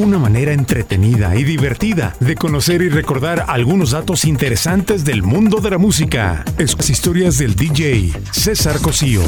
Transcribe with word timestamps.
una 0.00 0.18
manera 0.18 0.54
entretenida 0.54 1.36
y 1.36 1.44
divertida 1.44 2.14
de 2.20 2.34
conocer 2.34 2.80
y 2.80 2.88
recordar 2.88 3.44
algunos 3.48 3.90
datos 3.90 4.24
interesantes 4.24 5.04
del 5.04 5.22
mundo 5.22 5.60
de 5.60 5.70
la 5.70 5.78
música. 5.78 6.42
Es 6.56 6.74
las 6.74 6.88
historias 6.88 7.36
del 7.36 7.54
DJ 7.54 8.10
César 8.30 8.80
Cosío, 8.80 9.22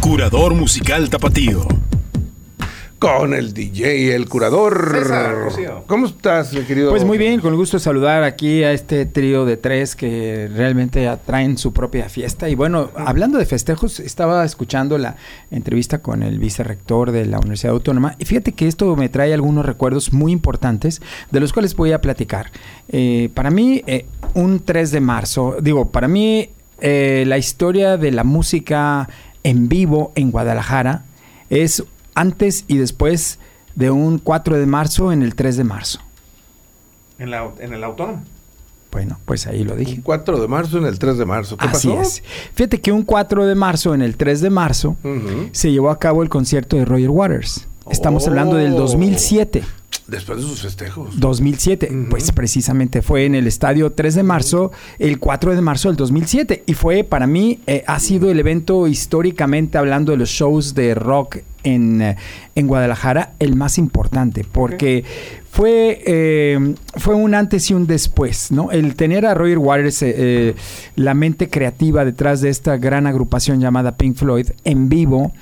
curador 0.00 0.54
musical 0.54 1.08
tapatío 1.08 1.87
con 2.98 3.32
el 3.32 3.54
DJ, 3.54 4.14
el 4.14 4.28
curador. 4.28 4.90
César, 4.92 5.84
¿Cómo 5.86 6.06
estás, 6.06 6.52
mi 6.52 6.62
querido? 6.62 6.90
Pues 6.90 7.04
muy 7.04 7.16
bien, 7.16 7.40
con 7.40 7.52
el 7.52 7.56
gusto 7.56 7.76
de 7.76 7.82
saludar 7.82 8.24
aquí 8.24 8.64
a 8.64 8.72
este 8.72 9.06
trío 9.06 9.44
de 9.44 9.56
tres 9.56 9.94
que 9.94 10.50
realmente 10.52 11.06
atraen 11.06 11.58
su 11.58 11.72
propia 11.72 12.08
fiesta. 12.08 12.48
Y 12.48 12.56
bueno, 12.56 12.90
hablando 12.96 13.38
de 13.38 13.46
festejos, 13.46 14.00
estaba 14.00 14.44
escuchando 14.44 14.98
la 14.98 15.16
entrevista 15.50 16.02
con 16.02 16.22
el 16.22 16.38
vicerrector 16.38 17.12
de 17.12 17.26
la 17.26 17.38
Universidad 17.38 17.72
Autónoma 17.72 18.16
y 18.18 18.24
fíjate 18.24 18.52
que 18.52 18.66
esto 18.66 18.96
me 18.96 19.08
trae 19.08 19.32
algunos 19.32 19.64
recuerdos 19.64 20.12
muy 20.12 20.32
importantes 20.32 21.00
de 21.30 21.40
los 21.40 21.52
cuales 21.52 21.76
voy 21.76 21.92
a 21.92 22.00
platicar. 22.00 22.50
Eh, 22.88 23.30
para 23.34 23.50
mí, 23.50 23.82
eh, 23.86 24.06
un 24.34 24.60
3 24.60 24.90
de 24.90 25.00
marzo, 25.00 25.56
digo, 25.62 25.90
para 25.90 26.08
mí 26.08 26.50
eh, 26.80 27.24
la 27.26 27.38
historia 27.38 27.96
de 27.96 28.10
la 28.10 28.24
música 28.24 29.08
en 29.44 29.68
vivo 29.68 30.12
en 30.16 30.30
Guadalajara 30.30 31.04
es 31.50 31.84
antes 32.18 32.64
y 32.66 32.78
después 32.78 33.38
de 33.76 33.90
un 33.90 34.18
4 34.18 34.58
de 34.58 34.66
marzo 34.66 35.12
en 35.12 35.22
el 35.22 35.36
3 35.36 35.56
de 35.56 35.64
marzo. 35.64 36.00
¿En, 37.18 37.30
la, 37.30 37.50
en 37.60 37.72
el 37.72 37.84
autónomo? 37.84 38.24
Bueno, 38.90 39.18
pues 39.24 39.46
ahí 39.46 39.62
lo 39.62 39.76
dije. 39.76 39.94
Un 39.94 40.02
4 40.02 40.40
de 40.40 40.48
marzo 40.48 40.78
en 40.78 40.86
el 40.86 40.98
3 40.98 41.18
de 41.18 41.26
marzo. 41.26 41.56
¿Qué 41.56 41.66
Así 41.68 41.92
es. 41.92 42.22
Fíjate 42.54 42.80
que 42.80 42.90
un 42.90 43.02
4 43.02 43.46
de 43.46 43.54
marzo 43.54 43.94
en 43.94 44.02
el 44.02 44.16
3 44.16 44.40
de 44.40 44.50
marzo 44.50 44.96
se 45.52 45.70
llevó 45.70 45.90
a 45.90 45.98
cabo 45.98 46.22
el 46.22 46.28
concierto 46.28 46.76
de 46.76 46.84
Roger 46.84 47.10
Waters. 47.10 47.68
Estamos 47.90 48.26
hablando 48.26 48.56
del 48.56 48.74
2007. 48.74 49.62
Después 50.08 50.38
de 50.38 50.44
sus 50.44 50.62
festejos. 50.62 51.20
2007, 51.20 52.06
pues 52.08 52.32
precisamente 52.32 53.02
fue 53.02 53.26
en 53.26 53.34
el 53.34 53.46
estadio 53.46 53.92
3 53.92 54.14
de 54.14 54.22
marzo, 54.22 54.72
el 54.98 55.18
4 55.18 55.54
de 55.54 55.60
marzo 55.60 55.88
del 55.88 55.96
2007. 55.96 56.64
Y 56.66 56.74
fue 56.74 57.04
para 57.04 57.26
mí, 57.26 57.60
eh, 57.66 57.84
ha 57.86 58.00
sido 58.00 58.30
el 58.30 58.40
evento 58.40 58.86
históricamente 58.88 59.76
hablando 59.76 60.12
de 60.12 60.18
los 60.18 60.30
shows 60.30 60.74
de 60.74 60.94
rock 60.94 61.38
en, 61.74 62.02
eh, 62.02 62.16
en 62.54 62.66
Guadalajara, 62.66 63.34
el 63.38 63.56
más 63.56 63.78
importante, 63.78 64.44
porque 64.50 65.04
fue, 65.50 66.02
eh, 66.06 66.74
fue 66.96 67.14
un 67.14 67.34
antes 67.34 67.70
y 67.70 67.74
un 67.74 67.86
después, 67.86 68.50
¿no? 68.52 68.70
El 68.70 68.94
tener 68.94 69.26
a 69.26 69.34
Roger 69.34 69.58
Waters, 69.58 70.04
la 70.96 71.14
mente 71.14 71.48
creativa 71.48 72.04
detrás 72.04 72.40
de 72.40 72.50
esta 72.50 72.76
gran 72.76 73.06
agrupación 73.06 73.60
llamada 73.60 73.96
Pink 73.96 74.16
Floyd, 74.16 74.50
en 74.64 74.88
vivo 74.88 75.32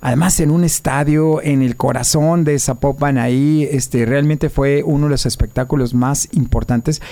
Además, 0.00 0.40
en 0.40 0.50
un 0.50 0.64
estadio, 0.64 1.42
en 1.42 1.60
el 1.60 1.76
corazón 1.76 2.44
de 2.44 2.58
Zapopan, 2.58 3.18
ahí 3.18 3.68
este, 3.70 4.06
realmente 4.06 4.48
fue 4.48 4.82
uno 4.82 5.06
de 5.06 5.10
los 5.10 5.26
espectáculos 5.26 5.92
más 5.92 6.28
importantes 6.32 7.02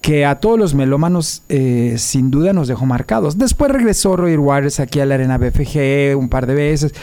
que 0.00 0.24
a 0.24 0.36
todos 0.36 0.56
los 0.56 0.74
melómanos 0.74 1.42
eh, 1.48 1.96
sin 1.98 2.30
duda 2.30 2.52
nos 2.52 2.68
dejó 2.68 2.86
marcados. 2.86 3.38
Después 3.38 3.72
regresó 3.72 4.16
Roger 4.16 4.38
Waters 4.38 4.78
aquí 4.78 5.00
a 5.00 5.06
la 5.06 5.16
Arena 5.16 5.36
BFG 5.36 6.16
un 6.16 6.28
par 6.28 6.46
de 6.46 6.54
veces, 6.54 6.94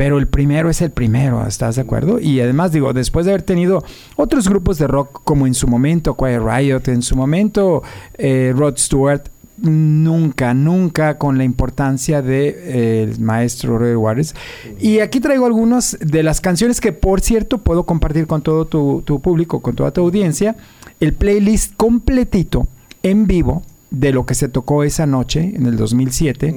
pero 0.00 0.16
el 0.16 0.28
primero 0.28 0.70
es 0.70 0.80
el 0.80 0.92
primero, 0.92 1.46
¿estás 1.46 1.76
de 1.76 1.82
acuerdo? 1.82 2.18
Y 2.18 2.40
además 2.40 2.72
digo, 2.72 2.94
después 2.94 3.26
de 3.26 3.32
haber 3.32 3.42
tenido 3.42 3.84
otros 4.16 4.48
grupos 4.48 4.78
de 4.78 4.86
rock 4.86 5.20
como 5.24 5.46
en 5.46 5.52
su 5.52 5.68
momento 5.68 6.16
Quiet 6.16 6.40
Riot, 6.40 6.88
en 6.88 7.02
su 7.02 7.16
momento 7.16 7.82
eh, 8.16 8.54
Rod 8.56 8.78
Stewart, 8.78 9.28
nunca, 9.58 10.54
nunca 10.54 11.18
con 11.18 11.36
la 11.36 11.44
importancia 11.44 12.22
del 12.22 12.30
de, 12.30 13.12
eh, 13.12 13.14
maestro 13.20 13.76
Roy 13.76 13.94
Waters. 13.94 14.34
Y 14.80 15.00
aquí 15.00 15.20
traigo 15.20 15.44
algunas 15.44 15.98
de 16.00 16.22
las 16.22 16.40
canciones 16.40 16.80
que, 16.80 16.94
por 16.94 17.20
cierto, 17.20 17.58
puedo 17.58 17.84
compartir 17.84 18.26
con 18.26 18.40
todo 18.40 18.64
tu, 18.64 19.20
público, 19.20 19.60
con 19.60 19.74
toda 19.74 19.90
tu 19.90 20.00
audiencia. 20.00 20.56
El 21.00 21.12
playlist 21.12 21.74
completito, 21.76 22.66
en 23.02 23.26
vivo, 23.26 23.64
de 23.90 24.14
lo 24.14 24.24
que 24.24 24.34
se 24.34 24.48
tocó 24.48 24.82
esa 24.82 25.04
noche, 25.04 25.52
en 25.54 25.66
el 25.66 25.76
2007, 25.76 26.54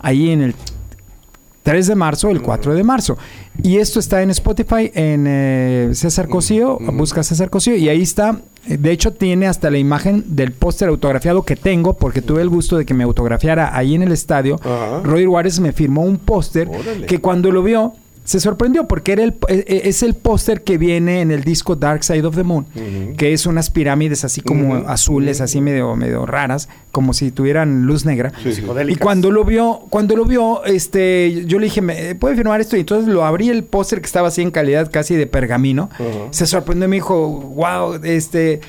ahí 0.00 0.28
en 0.28 0.42
el 0.42 0.54
3 1.64 1.86
de 1.86 1.94
marzo, 1.94 2.30
el 2.30 2.42
4 2.42 2.74
de 2.74 2.84
marzo. 2.84 3.16
Y 3.62 3.78
esto 3.78 3.98
está 3.98 4.22
en 4.22 4.30
Spotify, 4.30 4.92
en 4.94 5.24
eh, 5.26 5.90
César 5.94 6.28
Cosío, 6.28 6.78
busca 6.92 7.22
César 7.22 7.48
Cosío 7.50 7.74
y 7.74 7.88
ahí 7.88 8.02
está. 8.02 8.38
De 8.66 8.92
hecho, 8.92 9.12
tiene 9.14 9.46
hasta 9.46 9.70
la 9.70 9.78
imagen 9.78 10.24
del 10.36 10.52
póster 10.52 10.88
autografiado 10.88 11.42
que 11.42 11.56
tengo, 11.56 11.94
porque 11.94 12.22
tuve 12.22 12.42
el 12.42 12.50
gusto 12.50 12.76
de 12.76 12.84
que 12.84 12.94
me 12.94 13.04
autografiara 13.04 13.76
ahí 13.76 13.94
en 13.94 14.02
el 14.02 14.12
estadio. 14.12 14.60
Roy 15.02 15.24
Juárez 15.24 15.58
me 15.58 15.72
firmó 15.72 16.02
un 16.02 16.18
póster 16.18 16.70
que 17.06 17.20
cuando 17.20 17.50
lo 17.50 17.62
vio, 17.62 17.94
se 18.24 18.40
sorprendió 18.40 18.88
porque 18.88 19.12
era 19.12 19.22
el, 19.22 19.34
e, 19.48 19.64
e, 19.66 19.88
es 19.88 20.02
el 20.02 20.14
póster 20.14 20.62
que 20.62 20.78
viene 20.78 21.20
en 21.20 21.30
el 21.30 21.44
disco 21.44 21.76
Dark 21.76 22.04
Side 22.04 22.24
of 22.24 22.34
the 22.34 22.42
Moon, 22.42 22.66
que 23.16 23.32
es 23.32 23.46
unas 23.46 23.70
pirámides 23.70 24.24
así 24.24 24.40
como 24.40 24.74
azules, 24.88 25.40
así 25.40 25.60
medio, 25.60 25.94
medio 25.94 26.24
raras, 26.24 26.68
como 26.90 27.12
si 27.12 27.30
tuvieran 27.30 27.86
luz 27.86 28.06
negra. 28.06 28.32
y 28.88 28.96
cuando 28.96 29.30
lo 29.30 29.44
vio, 29.44 29.84
cuando 29.90 30.16
lo 30.16 30.24
vio, 30.24 30.64
este, 30.64 31.44
yo 31.46 31.58
le 31.58 31.66
dije, 31.66 31.82
¿me 31.82 32.14
puede 32.14 32.36
firmar 32.36 32.60
esto? 32.60 32.76
Y 32.76 32.80
entonces 32.80 33.12
lo 33.12 33.24
abrí 33.24 33.50
el 33.50 33.64
póster 33.64 34.00
que 34.00 34.06
estaba 34.06 34.28
así 34.28 34.40
en 34.40 34.50
calidad 34.50 34.90
casi 34.90 35.16
de 35.16 35.26
pergamino. 35.26 35.90
Se 36.30 36.46
sorprendió 36.46 36.86
y 36.86 36.88
me 36.88 36.96
dijo, 36.96 37.28
wow, 37.28 38.00
este. 38.02 38.60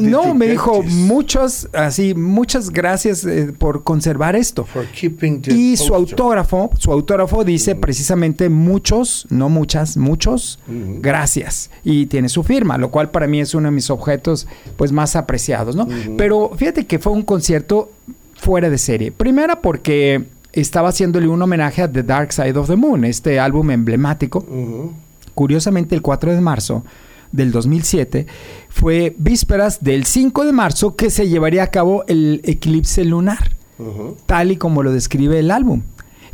no, 0.00 0.34
me 0.34 0.46
dijo, 0.46 0.82
muchas, 0.82 1.68
así, 1.72 2.14
muchas 2.14 2.70
gracias 2.70 3.24
eh, 3.24 3.52
por 3.56 3.82
conservar 3.82 4.36
esto. 4.36 4.66
y 5.48 5.76
su 5.76 5.94
autógrafo, 5.94 6.70
su 6.78 6.92
autógrafo 6.92 7.42
dice 7.42 7.74
precisamente 7.74 8.48
muchos, 8.76 9.26
no 9.30 9.48
muchas, 9.48 9.96
muchos, 9.96 10.58
gracias. 10.68 11.70
Y 11.82 12.06
tiene 12.06 12.28
su 12.28 12.42
firma, 12.42 12.76
lo 12.76 12.90
cual 12.90 13.10
para 13.10 13.26
mí 13.26 13.40
es 13.40 13.54
uno 13.54 13.68
de 13.68 13.72
mis 13.72 13.88
objetos 13.88 14.46
pues 14.76 14.92
más 14.92 15.16
apreciados, 15.16 15.74
¿no? 15.74 15.88
Pero 16.18 16.50
fíjate 16.54 16.84
que 16.84 16.98
fue 16.98 17.12
un 17.12 17.22
concierto 17.22 17.90
fuera 18.34 18.68
de 18.68 18.76
serie. 18.76 19.12
Primera 19.12 19.62
porque 19.62 20.26
estaba 20.52 20.90
haciéndole 20.90 21.26
un 21.26 21.40
homenaje 21.40 21.80
a 21.80 21.90
The 21.90 22.02
Dark 22.02 22.34
Side 22.34 22.58
of 22.58 22.68
the 22.68 22.76
Moon, 22.76 23.06
este 23.06 23.40
álbum 23.40 23.70
emblemático. 23.70 24.44
Curiosamente, 25.34 25.94
el 25.94 26.02
4 26.02 26.34
de 26.34 26.40
marzo 26.42 26.84
del 27.32 27.52
2007 27.52 28.26
fue 28.68 29.14
vísperas 29.16 29.82
del 29.82 30.04
5 30.04 30.44
de 30.44 30.52
marzo 30.52 30.96
que 30.96 31.08
se 31.08 31.28
llevaría 31.28 31.62
a 31.62 31.68
cabo 31.68 32.04
el 32.08 32.42
eclipse 32.44 33.06
lunar, 33.06 33.56
tal 34.26 34.52
y 34.52 34.56
como 34.56 34.82
lo 34.82 34.92
describe 34.92 35.38
el 35.38 35.50
álbum. 35.50 35.80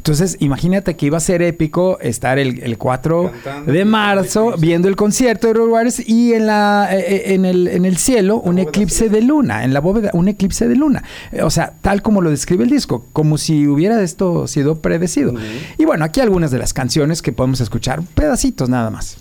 Entonces, 0.03 0.37
imagínate 0.41 0.97
que 0.97 1.07
iba 1.07 1.19
a 1.19 1.21
ser 1.21 1.43
épico 1.43 1.97
estar 2.01 2.37
el, 2.41 2.77
4 2.77 3.33
de 3.67 3.85
marzo 3.85 4.57
viendo 4.59 4.89
el 4.89 4.97
concierto 4.97 5.47
de 5.47 5.55
Robert 5.55 5.95
y 6.05 6.33
en, 6.33 6.49
la, 6.49 6.89
eh, 6.91 6.99
eh, 6.99 7.35
en, 7.35 7.45
el, 7.45 7.69
en 7.69 7.85
el 7.85 7.97
cielo 7.99 8.41
un 8.41 8.59
eclipse 8.59 9.09
de 9.09 9.23
luna, 9.23 9.63
en 9.63 9.73
la 9.73 9.79
bóveda 9.79 10.11
un 10.13 10.27
eclipse 10.27 10.67
de 10.67 10.75
luna. 10.75 11.05
O 11.45 11.51
sea, 11.51 11.75
tal 11.83 12.03
como 12.03 12.21
lo 12.21 12.31
describe 12.31 12.65
el 12.65 12.71
disco, 12.71 13.07
como 13.13 13.39
si 13.39 13.69
hubiera 13.69 14.03
esto 14.03 14.49
sido 14.49 14.81
predecido. 14.81 15.35
Y 15.79 15.85
bueno, 15.85 16.05
aquí 16.05 16.21
algunas 16.21 16.51
de 16.51 16.59
las 16.59 16.73
canciones 16.75 17.23
que 17.23 17.31
podemos 17.31 17.61
escuchar, 17.61 18.03
pedacitos 18.03 18.69
nada 18.69 18.91
más. 18.91 19.19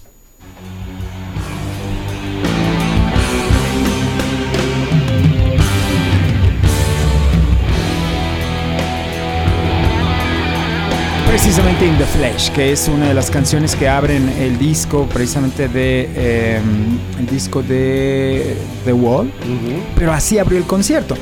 Precisamente 11.43 11.87
In 11.87 11.97
the 11.97 12.05
Flesh, 12.05 12.51
que 12.51 12.71
es 12.71 12.87
una 12.87 13.07
de 13.07 13.15
las 13.15 13.31
canciones 13.31 13.75
que 13.75 13.89
abren 13.89 14.29
el 14.39 14.59
disco, 14.59 15.07
precisamente 15.11 15.67
de 15.67 16.55
em, 16.55 16.99
el 17.17 17.25
disco 17.25 17.63
de 17.63 18.55
The 18.85 18.93
Wall, 18.93 19.31
pero 19.95 20.13
así 20.13 20.37
abrió 20.37 20.59
el 20.59 20.65
concierto. 20.65 21.17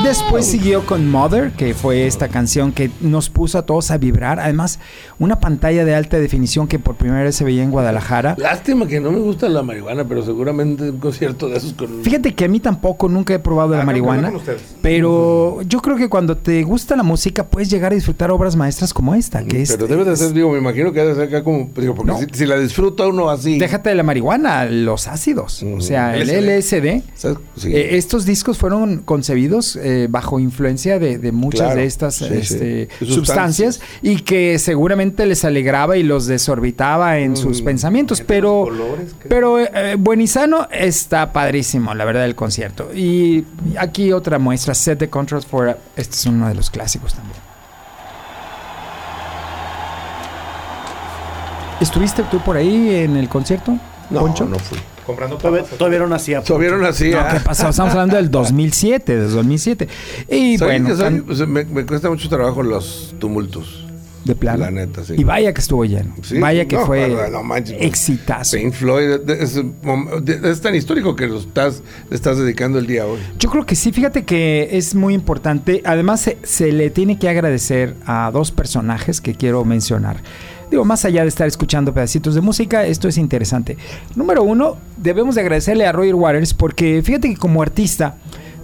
Después 0.00 0.46
siguió 0.46 0.84
con 0.84 1.08
Mother, 1.08 1.52
que 1.52 1.74
fue 1.74 2.06
esta 2.06 2.26
canción 2.26 2.72
que 2.72 2.90
nos 3.00 3.30
puso 3.30 3.58
a 3.58 3.66
todos 3.66 3.92
a 3.92 3.98
vibrar. 3.98 4.40
Además, 4.40 4.80
una 5.20 5.38
pantalla 5.38 5.84
de 5.84 5.94
alta 5.94 6.18
definición 6.18 6.66
que 6.66 6.80
por 6.80 6.96
primera 6.96 7.22
vez 7.22 7.36
se 7.36 7.44
veía 7.44 7.62
en 7.62 7.70
Guadalajara. 7.70 8.34
Lástima 8.36 8.88
que 8.88 8.98
no 8.98 9.12
me 9.12 9.20
gusta 9.20 9.48
la 9.48 9.62
marihuana, 9.62 10.04
pero 10.04 10.24
seguramente 10.24 10.90
un 10.90 10.98
concierto 10.98 11.48
de 11.48 11.58
esos 11.58 11.74
con... 11.74 12.02
Fíjate 12.02 12.34
que 12.34 12.46
a 12.46 12.48
mí 12.48 12.58
tampoco 12.58 13.08
nunca 13.08 13.32
he 13.34 13.38
probado 13.38 13.74
la 13.74 13.82
ah, 13.82 13.86
marihuana, 13.86 14.32
pero 14.80 15.62
yo 15.62 15.80
creo 15.80 15.96
que 15.96 16.08
cuando 16.08 16.36
te 16.36 16.64
gusta 16.64 16.96
la 16.96 17.04
música 17.04 17.46
puedes 17.46 17.70
llegar 17.70 17.92
a 17.92 17.94
disfrutar 17.94 18.32
obras 18.32 18.56
maestras 18.56 18.92
como 18.92 19.14
esta, 19.14 19.44
que 19.44 19.64
Pero 19.68 19.86
debe 19.86 20.04
de 20.04 20.16
ser, 20.16 20.32
digo, 20.32 20.50
me 20.50 20.58
imagino 20.58 20.92
que 20.92 21.00
debe 21.00 21.14
ser 21.14 21.28
acá 21.28 21.44
como, 21.44 21.70
digo, 21.76 21.94
porque 21.94 22.26
si, 22.32 22.46
la 22.46 22.58
disfruta 22.58 23.06
uno 23.06 23.30
así... 23.30 23.58
Déjate 23.58 23.90
de 23.90 23.94
la 23.94 24.02
marihuana, 24.02 24.64
los 24.64 25.06
ácidos, 25.06 25.62
o 25.62 25.80
sea, 25.80 26.16
el 26.16 26.28
LSD. 26.28 27.02
Eh, 27.64 27.90
estos 27.92 28.26
discos 28.26 28.58
fueron 28.58 28.98
concebidos 28.98 29.76
eh, 29.82 30.06
bajo 30.08 30.38
influencia 30.38 30.98
de, 30.98 31.32
muchas 31.32 31.74
de 31.74 31.84
estas 31.84 32.22
este, 32.22 32.88
sustancias 33.00 33.80
y 34.00 34.16
que 34.16 34.58
seguramente 34.58 35.26
les 35.26 35.44
alegraba 35.44 35.96
y 35.96 36.02
los 36.02 36.26
desorbitaba 36.26 37.18
en 37.18 37.36
sus 37.36 37.62
mm. 37.62 37.64
pensamientos. 37.64 38.20
Pero, 38.20 38.68
pero 39.28 39.58
eh, 39.58 39.96
Buenizano 39.98 40.68
está 40.70 41.32
padrísimo, 41.32 41.94
la 41.94 42.04
verdad, 42.04 42.24
el 42.24 42.34
concierto. 42.34 42.94
Y 42.94 43.44
aquí 43.78 44.12
otra 44.12 44.38
muestra, 44.38 44.74
Set 44.74 44.98
the 44.98 45.08
Controls 45.08 45.46
for... 45.46 45.76
Este 45.96 46.14
es 46.14 46.26
uno 46.26 46.48
de 46.48 46.54
los 46.54 46.70
clásicos 46.70 47.14
también. 47.14 47.36
¿Estuviste 51.80 52.22
tú 52.30 52.38
por 52.38 52.56
ahí 52.56 52.94
en 52.94 53.16
el 53.16 53.28
concierto? 53.28 53.76
No, 54.08 54.20
Poncho? 54.20 54.44
no 54.44 54.58
fui. 54.58 54.78
Comprando 55.06 55.38
papas. 55.38 55.66
todavía 55.76 55.98
no 55.98 56.06
nacía. 56.08 56.42
Todavía 56.42 56.70
no 56.70 56.78
nací. 56.78 57.10
No, 57.10 57.18
ah. 57.20 57.28
¿qué 57.32 57.40
pasó? 57.40 57.68
Estamos 57.68 57.92
hablando 57.92 58.16
del 58.16 58.30
2007, 58.30 59.16
del 59.16 59.30
2007. 59.32 59.88
Y 60.30 60.58
¿Sabes 60.58 60.60
bueno, 60.80 60.88
que 60.88 60.94
soy? 60.94 61.04
tan- 61.04 61.22
Pues, 61.22 61.38
me, 61.48 61.64
me 61.64 61.84
cuesta 61.86 62.08
mucho 62.08 62.28
trabajo 62.28 62.62
los 62.62 63.14
tumultos. 63.18 63.78
de 64.24 64.36
plano. 64.36 64.58
La 64.60 64.70
neta, 64.70 65.02
sí. 65.02 65.14
Y 65.18 65.24
vaya 65.24 65.52
que 65.52 65.60
estuvo 65.60 65.84
lleno. 65.84 66.14
Sí, 66.22 66.38
vaya 66.38 66.66
que 66.68 66.76
no, 66.76 66.86
fue 66.86 67.08
no, 67.08 67.26
no 67.28 67.42
manches. 67.42 67.76
exitazo. 67.80 68.56
Pink 68.56 68.72
Floyd 68.72 69.28
es, 69.28 69.60
es 70.44 70.60
tan 70.60 70.76
histórico 70.76 71.16
que 71.16 71.26
lo 71.26 71.40
estás, 71.40 71.82
estás 72.08 72.38
dedicando 72.38 72.78
el 72.78 72.86
día 72.86 73.04
hoy. 73.04 73.18
Yo 73.40 73.50
creo 73.50 73.66
que 73.66 73.74
sí, 73.74 73.90
fíjate 73.90 74.24
que 74.24 74.68
es 74.76 74.94
muy 74.94 75.14
importante. 75.14 75.82
Además, 75.84 76.20
se, 76.20 76.38
se 76.44 76.70
le 76.70 76.90
tiene 76.90 77.18
que 77.18 77.28
agradecer 77.28 77.96
a 78.06 78.30
dos 78.32 78.52
personajes 78.52 79.20
que 79.20 79.34
quiero 79.34 79.64
mencionar. 79.64 80.22
Digo, 80.72 80.86
más 80.86 81.04
allá 81.04 81.20
de 81.20 81.28
estar 81.28 81.46
escuchando 81.46 81.92
pedacitos 81.92 82.34
de 82.34 82.40
música, 82.40 82.86
esto 82.86 83.06
es 83.06 83.18
interesante. 83.18 83.76
Número 84.16 84.42
uno, 84.42 84.78
debemos 84.96 85.34
de 85.34 85.42
agradecerle 85.42 85.84
a 85.84 85.92
Roger 85.92 86.14
Waters 86.14 86.54
porque 86.54 87.02
fíjate 87.04 87.28
que 87.28 87.36
como 87.36 87.60
artista, 87.60 88.16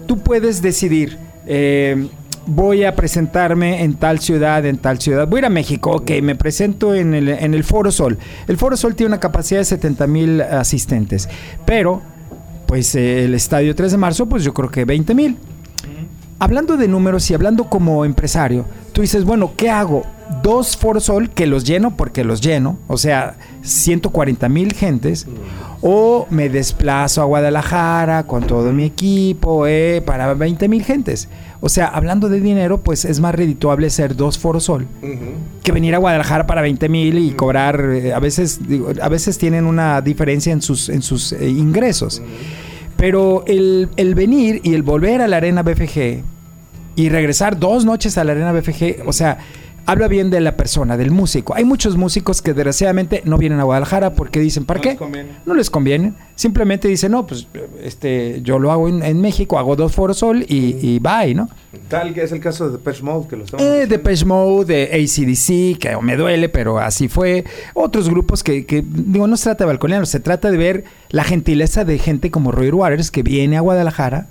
tú 0.06 0.16
puedes 0.16 0.62
decidir, 0.62 1.18
eh, 1.46 2.08
voy 2.46 2.84
a 2.84 2.96
presentarme 2.96 3.82
en 3.82 3.92
tal 3.92 4.20
ciudad, 4.20 4.64
en 4.64 4.78
tal 4.78 4.98
ciudad. 5.02 5.28
Voy 5.28 5.36
a 5.36 5.38
ir 5.40 5.44
a 5.44 5.50
México, 5.50 5.90
ok, 5.90 6.12
me 6.22 6.34
presento 6.34 6.94
en 6.94 7.12
el, 7.12 7.28
en 7.28 7.52
el 7.52 7.62
Foro 7.62 7.92
Sol. 7.92 8.16
El 8.46 8.56
Foro 8.56 8.78
Sol 8.78 8.94
tiene 8.94 9.08
una 9.08 9.20
capacidad 9.20 9.60
de 9.60 9.66
70 9.66 10.06
mil 10.06 10.40
asistentes, 10.40 11.28
pero 11.66 12.00
pues 12.64 12.94
el 12.94 13.34
estadio 13.34 13.74
3 13.74 13.92
de 13.92 13.98
marzo, 13.98 14.24
pues 14.24 14.44
yo 14.44 14.54
creo 14.54 14.70
que 14.70 14.86
20 14.86 15.14
mil. 15.14 15.36
Hablando 16.40 16.76
de 16.76 16.86
números 16.86 17.28
y 17.30 17.34
hablando 17.34 17.64
como 17.64 18.04
empresario, 18.04 18.64
tú 18.92 19.00
dices, 19.00 19.24
bueno, 19.24 19.52
¿qué 19.56 19.70
hago? 19.70 20.02
Dos 20.42 20.76
Foro 20.76 21.00
Sol 21.00 21.30
que 21.30 21.46
los 21.46 21.64
lleno 21.64 21.96
porque 21.96 22.22
los 22.22 22.40
lleno, 22.40 22.78
o 22.86 22.96
sea, 22.96 23.36
140 23.62 24.48
mil 24.48 24.72
gentes, 24.72 25.26
o 25.80 26.26
me 26.30 26.48
desplazo 26.48 27.22
a 27.22 27.24
Guadalajara 27.24 28.24
con 28.24 28.46
todo 28.46 28.72
mi 28.72 28.84
equipo 28.84 29.66
eh, 29.66 30.00
para 30.04 30.34
20 30.34 30.68
mil 30.68 30.84
gentes. 30.84 31.28
O 31.60 31.68
sea, 31.68 31.86
hablando 31.86 32.28
de 32.28 32.40
dinero, 32.40 32.82
pues 32.82 33.04
es 33.04 33.18
más 33.18 33.34
redituable 33.34 33.90
ser 33.90 34.14
dos 34.14 34.38
Foro 34.38 34.60
Sol 34.60 34.86
que 35.64 35.72
venir 35.72 35.94
a 35.94 35.98
Guadalajara 35.98 36.46
para 36.46 36.62
20 36.62 36.88
mil 36.88 37.18
y 37.18 37.32
cobrar, 37.32 37.80
eh, 37.80 38.12
a 38.12 38.20
veces, 38.20 38.60
digo, 38.68 38.92
a 39.02 39.08
veces 39.08 39.38
tienen 39.38 39.66
una 39.66 40.00
diferencia 40.02 40.52
en 40.52 40.62
sus, 40.62 40.88
en 40.88 41.02
sus 41.02 41.32
eh, 41.32 41.48
ingresos. 41.48 42.22
Pero 42.98 43.44
el, 43.46 43.88
el 43.96 44.14
venir 44.14 44.60
y 44.62 44.74
el 44.74 44.82
volver 44.82 45.22
a 45.22 45.28
la 45.28 45.38
arena 45.38 45.62
BFG 45.62 46.22
y 46.96 47.08
regresar 47.08 47.58
dos 47.58 47.86
noches 47.86 48.18
a 48.18 48.24
la 48.24 48.32
arena 48.32 48.52
BFG, 48.52 49.06
o 49.06 49.12
sea, 49.14 49.38
habla 49.88 50.06
bien 50.06 50.28
de 50.28 50.40
la 50.40 50.54
persona, 50.54 50.98
del 50.98 51.10
músico. 51.10 51.54
Hay 51.54 51.64
muchos 51.64 51.96
músicos 51.96 52.42
que 52.42 52.52
desgraciadamente 52.52 53.22
no 53.24 53.38
vienen 53.38 53.58
a 53.58 53.62
Guadalajara 53.62 54.12
porque 54.12 54.38
dicen, 54.38 54.66
¿para 54.66 54.78
No 54.78 54.82
qué? 54.82 54.96
les. 54.96 55.26
No 55.46 55.54
les 55.54 55.70
conviene. 55.70 56.12
Simplemente 56.34 56.88
dicen, 56.88 57.12
no, 57.12 57.26
pues 57.26 57.48
este, 57.82 58.42
yo 58.42 58.58
lo 58.58 58.70
hago 58.70 58.88
en, 58.88 59.02
en 59.02 59.20
México, 59.22 59.58
hago 59.58 59.76
dos 59.76 59.92
foros 59.92 60.18
sol 60.18 60.44
y, 60.46 60.76
y 60.86 60.98
bye, 60.98 61.34
¿no? 61.34 61.48
Tal 61.88 62.12
que 62.12 62.22
es 62.22 62.32
el 62.32 62.40
caso 62.40 62.66
de 62.66 62.72
Depeche 62.72 63.02
Mode, 63.02 63.28
que 63.28 63.36
lo 63.36 63.44
estamos 63.44 63.64
Eh. 63.64 63.86
Depeche 63.88 64.26
Mode, 64.26 64.66
de 64.66 64.84
ACDC, 64.92 65.78
que 65.78 65.96
me 66.02 66.16
duele, 66.16 66.50
pero 66.50 66.78
así 66.78 67.08
fue. 67.08 67.44
Otros 67.72 68.10
grupos 68.10 68.44
que, 68.44 68.66
que, 68.66 68.84
digo, 68.86 69.26
no 69.26 69.38
se 69.38 69.44
trata 69.44 69.64
de 69.64 69.68
balconear, 69.68 70.06
se 70.06 70.20
trata 70.20 70.50
de 70.50 70.58
ver 70.58 70.84
la 71.08 71.24
gentileza 71.24 71.86
de 71.86 71.98
gente 71.98 72.30
como 72.30 72.52
Roy 72.52 72.68
Waters 72.70 73.10
que 73.10 73.22
viene 73.22 73.56
a 73.56 73.60
Guadalajara, 73.62 74.28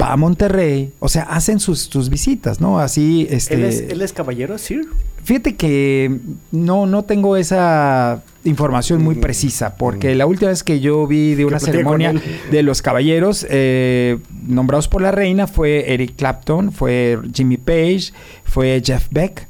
va 0.00 0.12
a 0.12 0.16
Monterrey, 0.16 0.92
o 0.98 1.08
sea, 1.08 1.22
hacen 1.22 1.60
sus, 1.60 1.80
sus 1.80 2.08
visitas, 2.08 2.60
¿no? 2.60 2.78
Así, 2.78 3.26
este... 3.30 3.54
¿Él, 3.54 3.64
es, 3.64 3.80
él 3.80 4.02
es 4.02 4.12
caballero, 4.12 4.58
Sir? 4.58 4.86
Fíjate 5.22 5.56
que 5.56 6.18
no, 6.52 6.84
no 6.84 7.04
tengo 7.04 7.36
esa 7.36 8.22
información 8.44 9.02
muy 9.02 9.14
precisa, 9.14 9.76
porque 9.76 10.14
la 10.14 10.26
última 10.26 10.50
vez 10.50 10.62
que 10.62 10.80
yo 10.80 11.06
vi 11.06 11.34
de 11.34 11.46
una 11.46 11.58
ceremonia 11.58 12.12
de 12.50 12.62
los 12.62 12.82
caballeros 12.82 13.46
eh, 13.48 14.18
nombrados 14.46 14.86
por 14.88 15.00
la 15.00 15.12
reina 15.12 15.46
fue 15.46 15.94
Eric 15.94 16.16
Clapton, 16.16 16.72
fue 16.72 17.18
Jimmy 17.32 17.56
Page, 17.56 18.12
fue 18.44 18.82
Jeff 18.84 19.08
Beck. 19.10 19.48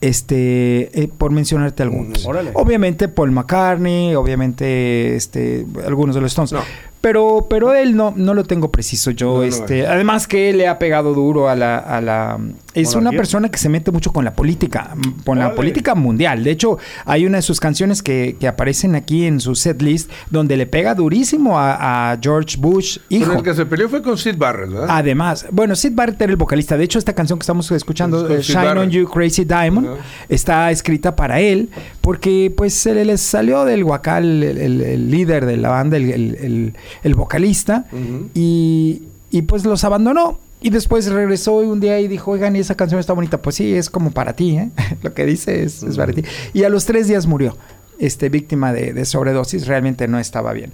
Este, 0.00 1.02
eh, 1.02 1.08
por 1.08 1.30
mencionarte 1.30 1.82
algunos. 1.82 2.26
Órale. 2.26 2.50
Obviamente 2.52 3.08
Paul 3.08 3.30
McCartney, 3.30 4.14
obviamente 4.14 5.16
este, 5.16 5.64
algunos 5.86 6.14
de 6.14 6.20
los 6.20 6.30
Stones. 6.30 6.52
No. 6.52 6.60
Pero, 7.04 7.48
pero 7.50 7.74
él 7.74 7.94
no, 7.96 8.14
no 8.16 8.32
lo 8.32 8.44
tengo 8.44 8.72
preciso. 8.72 9.10
Yo, 9.10 9.34
No, 9.34 9.36
no, 9.36 9.42
este, 9.42 9.86
además 9.86 10.26
que 10.26 10.48
él 10.48 10.56
le 10.56 10.68
ha 10.68 10.78
pegado 10.78 11.12
duro 11.12 11.50
a 11.50 11.54
la, 11.54 11.76
a 11.76 12.00
la 12.00 12.38
es 12.72 12.94
una 12.94 13.10
persona 13.12 13.50
que 13.50 13.58
se 13.58 13.68
mete 13.68 13.90
mucho 13.92 14.10
con 14.10 14.24
la 14.24 14.32
política, 14.32 14.96
con 15.24 15.38
la 15.38 15.54
política 15.54 15.94
mundial. 15.94 16.42
De 16.42 16.50
hecho, 16.50 16.78
hay 17.04 17.26
una 17.26 17.36
de 17.36 17.42
sus 17.42 17.60
canciones 17.60 18.02
que, 18.02 18.36
que 18.40 18.48
aparecen 18.48 18.94
aquí 18.94 19.26
en 19.26 19.38
su 19.40 19.54
set 19.54 19.82
list 19.82 20.10
donde 20.30 20.56
le 20.56 20.66
pega 20.66 20.94
durísimo 20.94 21.58
a, 21.58 22.12
a 22.12 22.18
George 22.20 22.56
Bush, 22.58 22.98
hijo. 23.10 23.34
el 23.34 23.42
que 23.42 23.52
se 23.52 23.66
peleó 23.66 23.90
fue 23.90 24.00
con 24.00 24.16
Sid 24.16 24.36
Barrett, 24.38 24.70
¿verdad? 24.70 24.86
Además, 24.90 25.46
bueno, 25.52 25.76
Sid 25.76 25.92
Barrett 25.94 26.20
era 26.22 26.30
el 26.32 26.36
vocalista. 26.38 26.76
De 26.78 26.84
hecho, 26.84 26.98
esta 26.98 27.12
canción 27.12 27.38
que 27.38 27.42
estamos 27.42 27.70
escuchando, 27.70 28.26
Es 28.28 28.48
eh, 28.48 28.52
Shine 28.54 28.78
on. 28.80 28.88
You 28.90 29.06
Crazy 29.08 29.44
Diamond, 29.44 29.88
está 30.30 30.70
escrita 30.70 31.14
para 31.14 31.38
él 31.38 31.68
porque 32.00 32.50
pues 32.56 32.72
se 32.72 32.94
le, 33.04 33.18
salió 33.18 33.64
del 33.66 33.84
guacal 33.84 34.42
el, 34.42 34.56
el- 34.58 34.80
el 34.80 35.10
líder 35.10 35.44
de 35.46 35.58
la 35.58 35.68
banda, 35.68 35.96
el, 35.98 36.10
el- 36.10 36.74
el- 37.02 37.14
vocalista, 37.14 37.86
y, 38.34 39.02
y, 39.30 39.42
pues 39.42 39.64
los 39.64 39.84
abandonó. 39.84 40.38
Y 40.60 40.70
después 40.70 41.06
regresó 41.10 41.56
un 41.56 41.78
día 41.80 42.00
y 42.00 42.08
dijo, 42.08 42.30
oigan, 42.30 42.56
y 42.56 42.60
esa 42.60 42.74
canción 42.74 42.98
está 42.98 43.12
bonita. 43.12 43.42
Pues 43.42 43.56
sí, 43.56 43.74
es 43.74 43.90
como 43.90 44.12
para 44.12 44.32
ti, 44.32 44.56
¿eh? 44.56 44.70
Lo 45.02 45.12
que 45.12 45.26
dice 45.26 45.62
es, 45.62 45.82
es 45.82 45.96
para 45.96 46.12
ti. 46.12 46.22
Y 46.54 46.64
a 46.64 46.70
los 46.70 46.86
tres 46.86 47.06
días 47.06 47.26
murió, 47.26 47.56
este, 47.98 48.30
víctima 48.30 48.72
de, 48.72 48.94
de 48.94 49.04
sobredosis. 49.04 49.66
Realmente 49.66 50.08
no 50.08 50.18
estaba 50.18 50.54
bien. 50.54 50.72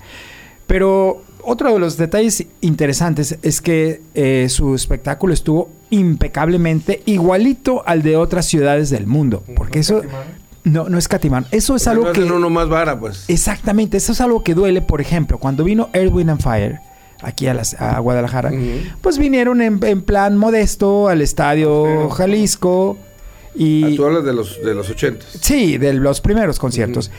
Pero 0.69 1.23
otro 1.43 1.73
de 1.73 1.81
los 1.81 1.97
detalles 1.97 2.47
interesantes 2.61 3.37
es 3.43 3.61
que 3.61 4.01
eh, 4.15 4.47
su 4.49 4.77
espectáculo 4.77 5.35
estuvo 5.35 5.69
impecablemente 5.91 7.03
igualito 7.07 7.83
al 7.87 8.03
de 8.03 8.17
otras 8.17 8.47
ciudades 8.47 8.91
del 8.91 9.07
mundo. 9.07 9.43
Porque 9.57 9.81
eso 9.81 10.03
no, 10.65 10.89
no 10.89 10.99
es 10.99 11.09
catimán. 11.09 11.47
Eso 11.51 11.75
es 11.77 11.87
algo 11.87 12.05
no 12.07 12.13
que... 12.13 12.23
uno 12.23 12.51
más 12.51 12.69
vara, 12.69 12.99
pues. 12.99 13.25
Exactamente, 13.29 13.97
eso 13.97 14.13
es 14.13 14.21
algo 14.21 14.43
que 14.45 14.55
duele. 14.55 14.83
Por 14.83 15.01
ejemplo, 15.01 15.39
cuando 15.39 15.65
vino 15.65 15.89
Earth, 15.93 16.13
Wind 16.13 16.31
and 16.31 16.43
Fire 16.43 16.81
aquí 17.23 17.47
a, 17.49 17.55
las- 17.55 17.75
a 17.81 17.99
Guadalajara, 17.99 18.51
pues 19.03 19.19
vinieron 19.19 19.61
en, 19.63 19.79
en 19.85 20.03
plan 20.03 20.37
modesto 20.37 21.09
al 21.09 21.21
estadio 21.23 21.83
Pero- 21.85 22.11
Jalisco 22.11 22.97
y... 23.55 23.97
Tú 23.97 24.05
hablas 24.07 24.25
de 24.25 24.33
los, 24.33 24.63
de 24.65 24.75
los 24.75 24.89
ochentas. 24.91 25.29
Sí, 25.41 25.77
de 25.79 25.93
los 25.95 26.21
primeros 26.21 26.59
conciertos. 26.59 27.11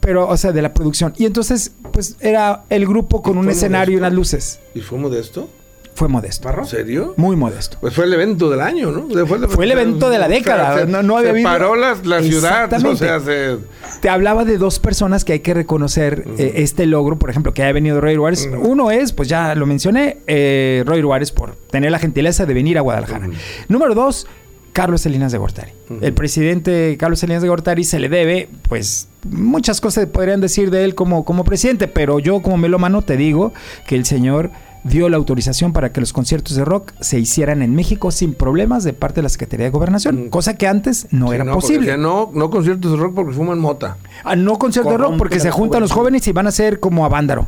Pero, 0.00 0.28
o 0.28 0.36
sea, 0.36 0.52
de 0.52 0.62
la 0.62 0.72
producción. 0.74 1.12
Y 1.16 1.24
entonces, 1.24 1.72
pues 1.92 2.16
era 2.20 2.64
el 2.70 2.86
grupo 2.86 3.22
con 3.22 3.38
un 3.38 3.44
¿Fue 3.44 3.54
escenario 3.54 3.94
y 3.94 3.98
unas 3.98 4.12
luces. 4.12 4.60
¿Y 4.74 4.80
fue 4.80 4.98
modesto? 4.98 5.48
Fue 5.96 6.06
modesto. 6.08 6.48
¿En 6.50 6.66
serio? 6.66 7.14
Muy 7.16 7.34
modesto. 7.34 7.78
Pues 7.80 7.92
fue 7.94 8.04
el 8.04 8.12
evento 8.14 8.48
del 8.50 8.60
año, 8.60 8.92
¿no? 8.92 9.08
Fue 9.48 9.64
el 9.64 9.72
evento 9.72 10.08
de 10.10 10.18
la 10.18 10.28
década, 10.28 10.84
no- 10.86 11.02
no 11.02 11.16
había 11.16 11.32
se 11.34 11.42
paró 11.42 11.74
la, 11.74 11.96
la 12.04 12.22
ciudad, 12.22 12.72
o 12.84 12.94
sea, 12.96 13.18
se... 13.18 13.56
Te 14.00 14.08
hablaba 14.10 14.44
de 14.44 14.58
dos 14.58 14.78
personas 14.78 15.24
que 15.24 15.32
hay 15.32 15.40
que 15.40 15.54
reconocer 15.54 16.24
eh, 16.38 16.52
este 16.56 16.86
logro, 16.86 17.18
por 17.18 17.30
ejemplo, 17.30 17.52
que 17.54 17.62
ha 17.64 17.72
venido 17.72 18.00
Roy 18.00 18.14
Juárez. 18.14 18.48
Uno 18.60 18.90
es, 18.92 19.12
pues 19.12 19.28
ya 19.28 19.54
lo 19.54 19.64
mencioné, 19.66 20.18
eh, 20.28 20.84
Roy 20.86 21.00
Juárez 21.02 21.32
por 21.32 21.56
tener 21.56 21.90
la 21.90 21.98
gentileza 21.98 22.46
de 22.46 22.54
venir 22.54 22.76
a 22.78 22.82
Guadalajara. 22.82 23.28
Número 23.68 23.94
dos, 23.94 24.26
Carlos 24.74 25.00
Salinas 25.00 25.32
de 25.32 25.38
Gortari. 25.38 25.72
El 26.02 26.12
presidente 26.12 26.96
Carlos 26.98 27.20
Salinas 27.20 27.40
de 27.40 27.48
Gortari 27.48 27.84
se 27.84 27.98
le 27.98 28.10
debe, 28.10 28.50
pues, 28.68 29.08
muchas 29.30 29.80
cosas 29.80 30.04
podrían 30.06 30.42
decir 30.42 30.70
de 30.70 30.84
él 30.84 30.94
como, 30.94 31.24
como 31.24 31.42
presidente, 31.44 31.88
pero 31.88 32.18
yo 32.18 32.42
como 32.42 32.58
melómano 32.58 33.00
te 33.00 33.16
digo 33.16 33.54
que 33.86 33.94
el 33.96 34.04
señor 34.04 34.50
dio 34.88 35.08
la 35.08 35.16
autorización 35.16 35.72
para 35.72 35.92
que 35.92 36.00
los 36.00 36.12
conciertos 36.12 36.56
de 36.56 36.64
rock 36.64 36.92
se 37.00 37.18
hicieran 37.18 37.62
en 37.62 37.74
México 37.74 38.10
sin 38.10 38.34
problemas 38.34 38.84
de 38.84 38.92
parte 38.92 39.16
de 39.16 39.22
la 39.24 39.28
Secretaría 39.28 39.66
de 39.66 39.70
Gobernación, 39.70 40.18
Ujú. 40.18 40.30
cosa 40.30 40.54
que 40.54 40.66
antes 40.66 41.08
no 41.10 41.28
Sí, 41.28 41.34
era 41.34 41.52
posible. 41.52 41.96
no, 41.98 42.30
no 42.34 42.50
conciertos 42.50 42.92
de 42.92 42.96
rock 42.98 43.14
porque 43.14 43.32
fuman 43.34 43.58
mota. 43.58 43.96
Ah, 44.24 44.36
no 44.36 44.58
concierto 44.58 44.90
de 44.90 44.98
rock 44.98 45.16
porque 45.18 45.40
se 45.40 45.50
juntan 45.50 45.80
los 45.80 45.92
jóvenes 45.92 46.26
y 46.28 46.32
van 46.32 46.46
a 46.46 46.50
ser 46.50 46.80
como 46.80 47.04
a 47.04 47.08
Vándaro. 47.08 47.46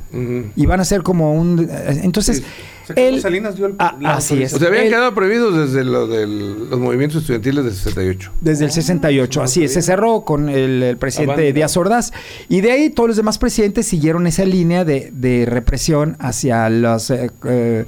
Y 0.57 0.67
van 0.67 0.81
a 0.81 0.85
ser 0.85 1.03
como 1.03 1.35
un... 1.35 1.69
eh, 1.71 2.01
Entonces, 2.03 2.39
Sí. 2.39 2.45
Él... 2.97 3.21
Salinas 3.21 3.57
dio 3.57 3.67
el- 3.67 3.75
Ah, 3.79 3.97
la 4.01 4.15
así 4.17 4.43
es. 4.43 4.53
O 4.55 4.59
sea, 4.59 4.69
habían 4.69 4.89
quedado 4.89 5.15
prohibidos 5.15 5.57
desde 5.57 5.85
lo 5.85 6.07
del- 6.07 6.71
los 6.71 6.79
movimientos 6.79 7.21
estudiantiles 7.23 7.65
del 7.65 7.75
68. 7.75 8.33
Desde 8.41 8.65
el 8.65 8.71
68, 8.71 9.43
así 9.43 9.65
es, 9.65 9.73
se 9.75 9.83
cerró 9.83 10.23
con 10.23 10.49
el, 10.49 10.83
el 10.83 10.97
presidente. 10.97 11.53
Díaz 11.53 11.77
Ordaz. 11.77 12.13
Y 12.49 12.61
de 12.61 12.73
ahí 12.73 12.91
todos 12.91 13.09
los 13.09 13.17
demás 13.17 13.39
presidentes 13.39 13.87
siguieron 13.87 14.27
esa 14.27 14.45
línea 14.45 14.85
de, 14.85 15.11
de 15.13 15.47
represión 15.47 16.17
hacia 16.19 16.69
las 16.71 17.11
eh, 17.11 17.31
eh, 17.45 17.85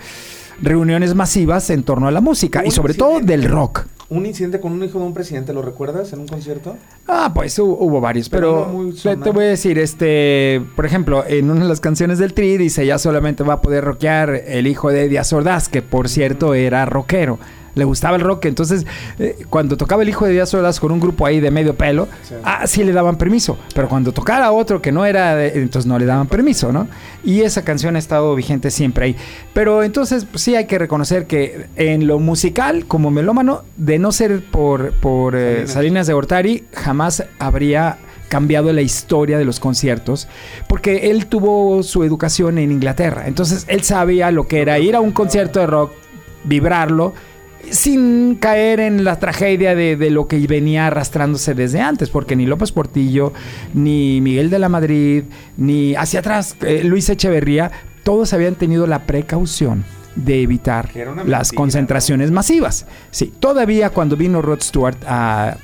reuniones 0.63 1.15
masivas 1.15 1.71
en 1.71 1.83
torno 1.83 2.09
a 2.09 2.11
la 2.11 2.21
música 2.21 2.63
y 2.67 2.71
sobre 2.71 2.93
sí, 2.95 2.99
todo 2.99 3.21
del 3.21 3.45
rock. 3.45 3.87
Un 4.11 4.27
incidente 4.27 4.59
con 4.61 4.73
un 4.73 4.83
hijo 4.83 4.99
de 4.99 5.05
un 5.05 5.15
presidente, 5.15 5.53
¿lo 5.53 5.63
recuerdas 5.63 6.13
en 6.13 6.19
un 6.21 6.27
concierto? 6.27 6.77
Ah, 7.07 7.31
pues 7.33 7.57
hu- 7.61 7.77
hubo 7.79 8.01
varios, 8.01 8.29
Pero 8.29 8.91
te- 9.03 9.31
voy 9.31 9.45
a 9.45 9.49
decir, 9.49 9.79
este, 9.79 10.61
por 10.75 10.85
ejemplo, 10.85 11.25
en 11.27 11.49
una 11.49 11.63
de 11.63 11.69
las 11.69 11.81
canciones 11.81 12.19
del 12.19 12.35
Tri 12.35 12.57
dice 12.57 12.85
ya 12.85 12.99
solamente 12.99 13.45
va 13.45 13.55
a 13.55 13.61
poder 13.61 13.85
rockear 13.85 14.31
el 14.47 14.67
hijo 14.67 14.91
de 14.91 15.09
Díaz 15.09 15.33
Ordaz, 15.33 15.69
que 15.69 15.81
por 15.83 16.09
cierto 16.09 16.55
era 16.55 16.85
rockero. 16.87 17.39
Le 17.75 17.85
gustaba 17.85 18.17
el 18.17 18.23
rock. 18.23 18.47
Entonces, 18.47 18.87
eh, 19.19 19.37
cuando 19.49 19.77
tocaba 19.77 20.03
el 20.03 20.09
hijo 20.09 20.27
de 20.27 20.33
Díaz 20.33 20.53
Ordaz 20.55 20.81
con 20.81 20.93
un 20.93 21.01
grupo 21.01 21.27
ahí 21.27 21.41
de 21.41 21.51
medio 21.51 21.75
pelo, 21.75 22.09
ah, 22.45 22.67
sí 22.67 22.85
le 22.85 22.93
daban 22.93 23.17
permiso. 23.17 23.59
Pero 23.75 23.89
cuando 23.89 24.13
tocara 24.13 24.53
otro 24.53 24.81
que 24.83 24.93
no 24.93 25.05
era, 25.07 25.35
de- 25.35 25.61
entonces 25.63 25.87
no 25.87 25.99
le 25.99 26.07
daban 26.07 26.27
permiso, 26.27 26.73
¿no? 26.73 26.89
Y 27.25 27.43
esa 27.43 27.63
canción 27.63 27.97
ha 27.97 27.99
estado 27.99 28.35
vigente 28.35 28.71
siempre 28.71 29.05
ahí. 29.07 29.17
Pero 29.53 29.83
entonces 29.83 30.25
pues, 30.25 30.43
sí 30.43 30.57
hay 30.57 30.67
que 30.67 30.79
reconocer 30.79 31.27
que 31.27 31.67
en 31.77 32.07
lo 32.07 32.19
musical, 32.19 32.87
como 32.87 33.11
melómano, 33.11 33.63
de 33.77 33.99
no 33.99 34.13
ser 34.13 34.43
por, 34.45 34.93
por 34.95 35.37
eh, 35.37 35.67
Salinas. 35.67 35.71
Salinas 35.73 36.07
de 36.07 36.13
Gortari, 36.13 36.65
jamás 36.75 37.25
habría 37.39 37.99
cambiado 38.29 38.73
la 38.73 38.81
historia 38.81 39.39
de 39.39 39.45
los 39.45 39.59
conciertos, 39.59 40.29
porque 40.69 41.11
él 41.11 41.27
tuvo 41.27 41.83
su 41.83 42.05
educación 42.05 42.59
en 42.59 42.71
Inglaterra, 42.71 43.25
entonces 43.27 43.65
él 43.67 43.83
sabía 43.83 44.31
lo 44.31 44.47
que 44.47 44.61
era 44.61 44.79
ir 44.79 44.95
a 44.95 45.01
un 45.01 45.11
concierto 45.11 45.59
de 45.59 45.67
rock, 45.67 45.91
vibrarlo, 46.45 47.13
sin 47.69 48.37
caer 48.37 48.81
en 48.81 49.05
la 49.05 49.19
tragedia 49.19 49.75
de, 49.75 49.97
de 49.97 50.11
lo 50.11 50.27
que 50.27 50.39
venía 50.47 50.87
arrastrándose 50.87 51.55
desde 51.55 51.81
antes, 51.81 52.11
porque 52.11 52.37
ni 52.37 52.47
López 52.47 52.73
Portillo, 52.73 53.33
ni 53.75 54.21
Miguel 54.21 54.51
de 54.51 54.59
la 54.59 54.69
Madrid, 54.69 55.25
ni 55.57 55.95
hacia 55.95 56.21
atrás 56.21 56.57
eh, 56.63 56.83
Luis 56.85 57.09
Echeverría, 57.09 57.71
todos 58.03 58.33
habían 58.33 58.55
tenido 58.55 58.87
la 58.87 59.07
precaución 59.07 59.85
de 60.17 60.43
evitar 60.43 60.91
las 61.27 61.53
concentraciones 61.53 62.31
masivas. 62.31 62.87
Sí, 63.11 63.33
todavía 63.39 63.91
cuando 63.91 64.17
vino 64.17 64.43
Rod 64.43 64.61
Stewart 64.61 64.99
a 65.07 65.57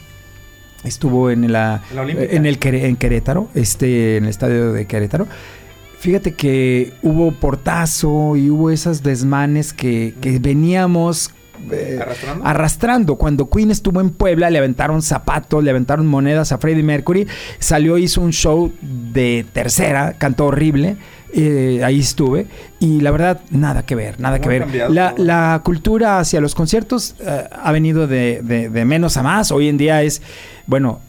estuvo 0.84 1.30
en 1.30 1.50
la, 1.50 1.82
la 1.92 2.02
en 2.02 2.46
el 2.46 2.58
en 2.62 2.96
Querétaro, 2.96 3.48
este 3.54 4.18
en 4.18 4.24
el 4.24 4.30
estadio 4.30 4.72
de 4.72 4.86
Querétaro. 4.86 5.26
Fíjate 5.98 6.34
que 6.34 6.92
hubo 7.02 7.32
portazo 7.32 8.36
y 8.36 8.50
hubo 8.50 8.70
esas 8.70 9.02
desmanes 9.02 9.72
que, 9.72 10.14
que 10.20 10.38
veníamos 10.38 11.32
eh, 11.70 11.98
¿Arrastrando? 12.00 12.46
arrastrando. 12.46 13.16
Cuando 13.16 13.48
Queen 13.50 13.70
estuvo 13.70 14.00
en 14.00 14.10
Puebla, 14.10 14.50
le 14.50 14.58
aventaron 14.58 15.02
zapatos, 15.02 15.62
le 15.64 15.70
aventaron 15.70 16.06
monedas 16.06 16.52
a 16.52 16.58
Freddie 16.58 16.82
Mercury. 16.82 17.26
Salió, 17.58 17.98
hizo 17.98 18.20
un 18.20 18.32
show 18.32 18.72
de 18.80 19.44
tercera, 19.52 20.14
cantó 20.18 20.46
horrible. 20.46 20.96
eh, 21.38 21.82
ahí 21.84 22.00
estuve. 22.00 22.46
Y 22.80 23.00
la 23.00 23.10
verdad, 23.10 23.40
nada 23.50 23.84
que 23.84 23.94
ver, 23.94 24.18
nada 24.20 24.38
¿Cómo 24.38 24.42
que 24.44 24.48
ver. 24.48 24.62
cambiado 24.62 24.94
La, 24.94 25.14
la 25.18 25.60
cultura 25.64 26.18
hacia 26.18 26.40
los 26.40 26.54
conciertos 26.54 27.14
eh, 27.20 27.48
ha 27.50 27.72
venido 27.72 28.06
de, 28.06 28.40
de- 28.42 28.70
de 28.70 28.84
menos 28.86 29.16
a 29.18 29.22
más. 29.22 29.50
Hoy 29.50 29.68
en 29.68 29.76
día 29.76 30.02
es, 30.02 30.22
bueno, 30.66 31.00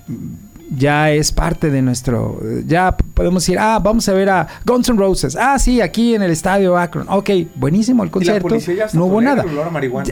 ya 0.76 1.12
es 1.12 1.32
parte 1.32 1.70
de 1.70 1.82
nuestro. 1.82 2.40
Ya 2.66 2.96
podemos 2.96 3.44
decir, 3.44 3.58
ah, 3.60 3.80
vamos 3.82 4.08
a 4.10 4.14
ver 4.14 4.30
a 4.30 4.48
Guns 4.66 4.90
N' 4.90 4.98
Roses. 4.98 5.36
Ah, 5.36 5.58
sí, 5.60 5.82
aquí 5.82 6.16
en 6.16 6.22
el 6.22 6.32
estadio 6.32 6.78
Akron. 6.78 7.08
Ok, 7.10 7.30
buenísimo 7.56 8.04
el 8.04 8.10
Y 8.10 8.26
la 8.26 8.40
concierto. 8.40 8.56
No 8.94 9.06
hubo 9.06 9.22
nada. 9.22 9.46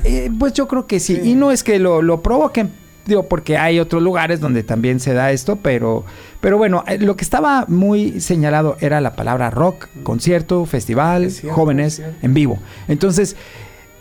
Eh, 0.04 0.32
pues 0.38 0.54
yo 0.54 0.68
creo 0.68 0.88
que 0.88 1.00
sí. 1.00 1.16
Sí. 1.16 1.32
Y 1.32 1.36
no 1.36 1.52
es 1.52 1.64
que 1.64 1.80
lo, 1.80 2.02
lo 2.02 2.22
provoquen, 2.22 2.72
digo, 3.06 3.24
porque 3.24 3.58
hay 3.58 3.80
otros 3.80 4.02
lugares 4.02 4.40
donde 4.40 4.64
también 4.64 5.00
se 5.00 5.14
da 5.14 5.32
esto, 5.32 5.58
pero, 5.58 6.06
pero 6.42 6.58
bueno, 6.58 6.84
eh, 6.88 6.98
lo 6.98 7.16
que 7.16 7.24
estaba 7.24 7.66
muy 7.68 8.20
señalado 8.22 8.78
era 8.80 9.02
la 9.02 9.16
palabra 9.16 9.50
rock, 9.50 9.88
concierto, 10.04 10.66
festival, 10.66 11.32
cierto, 11.32 11.56
jóvenes, 11.56 12.02
en 12.22 12.34
vivo. 12.34 12.60
Entonces, 12.88 13.36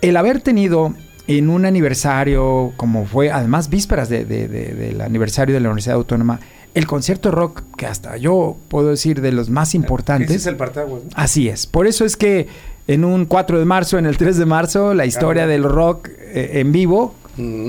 el 0.00 0.16
haber 0.16 0.40
tenido 0.40 0.94
en 1.26 1.49
un 1.50 1.64
aniversario, 1.64 2.73
como 2.76 3.07
fue, 3.07 3.31
además 3.31 3.69
vísperas 3.71 4.09
de- 4.09 4.25
de- 4.25 4.49
de- 4.49 4.75
del 4.75 5.00
aniversario 5.00 5.54
de 5.54 5.61
la 5.61 5.69
Universidad 5.69 5.97
Autónoma, 5.97 6.40
el 6.75 6.87
concierto 6.87 7.31
rock, 7.31 7.62
que 7.76 7.87
hasta 7.87 8.16
yo 8.16 8.57
puedo 8.69 8.88
decir 8.90 9.21
de 9.21 9.33
los 9.33 9.49
más 9.49 9.75
importantes. 9.75 10.28
Ese 10.31 10.37
es 10.38 10.47
el 10.47 10.57
partaguas, 10.57 11.04
¿no? 11.04 11.11
Así 11.14 11.49
es. 11.49 11.66
Por 11.66 11.87
eso 11.87 12.04
es 12.04 12.16
que 12.16 12.49
en 12.88 13.04
un 13.04 13.25
4 13.26 13.59
de 13.59 13.64
marzo, 13.64 13.97
en 13.97 14.07
el 14.07 14.16
3 14.16 14.37
de 14.37 14.45
marzo, 14.45 14.93
la 14.93 15.07
historia 15.07 15.45
Claro. 15.45 15.50
del 15.52 15.62
rock 15.64 16.09
eh, 16.21 16.61
en 16.61 16.73
vivo 16.73 17.14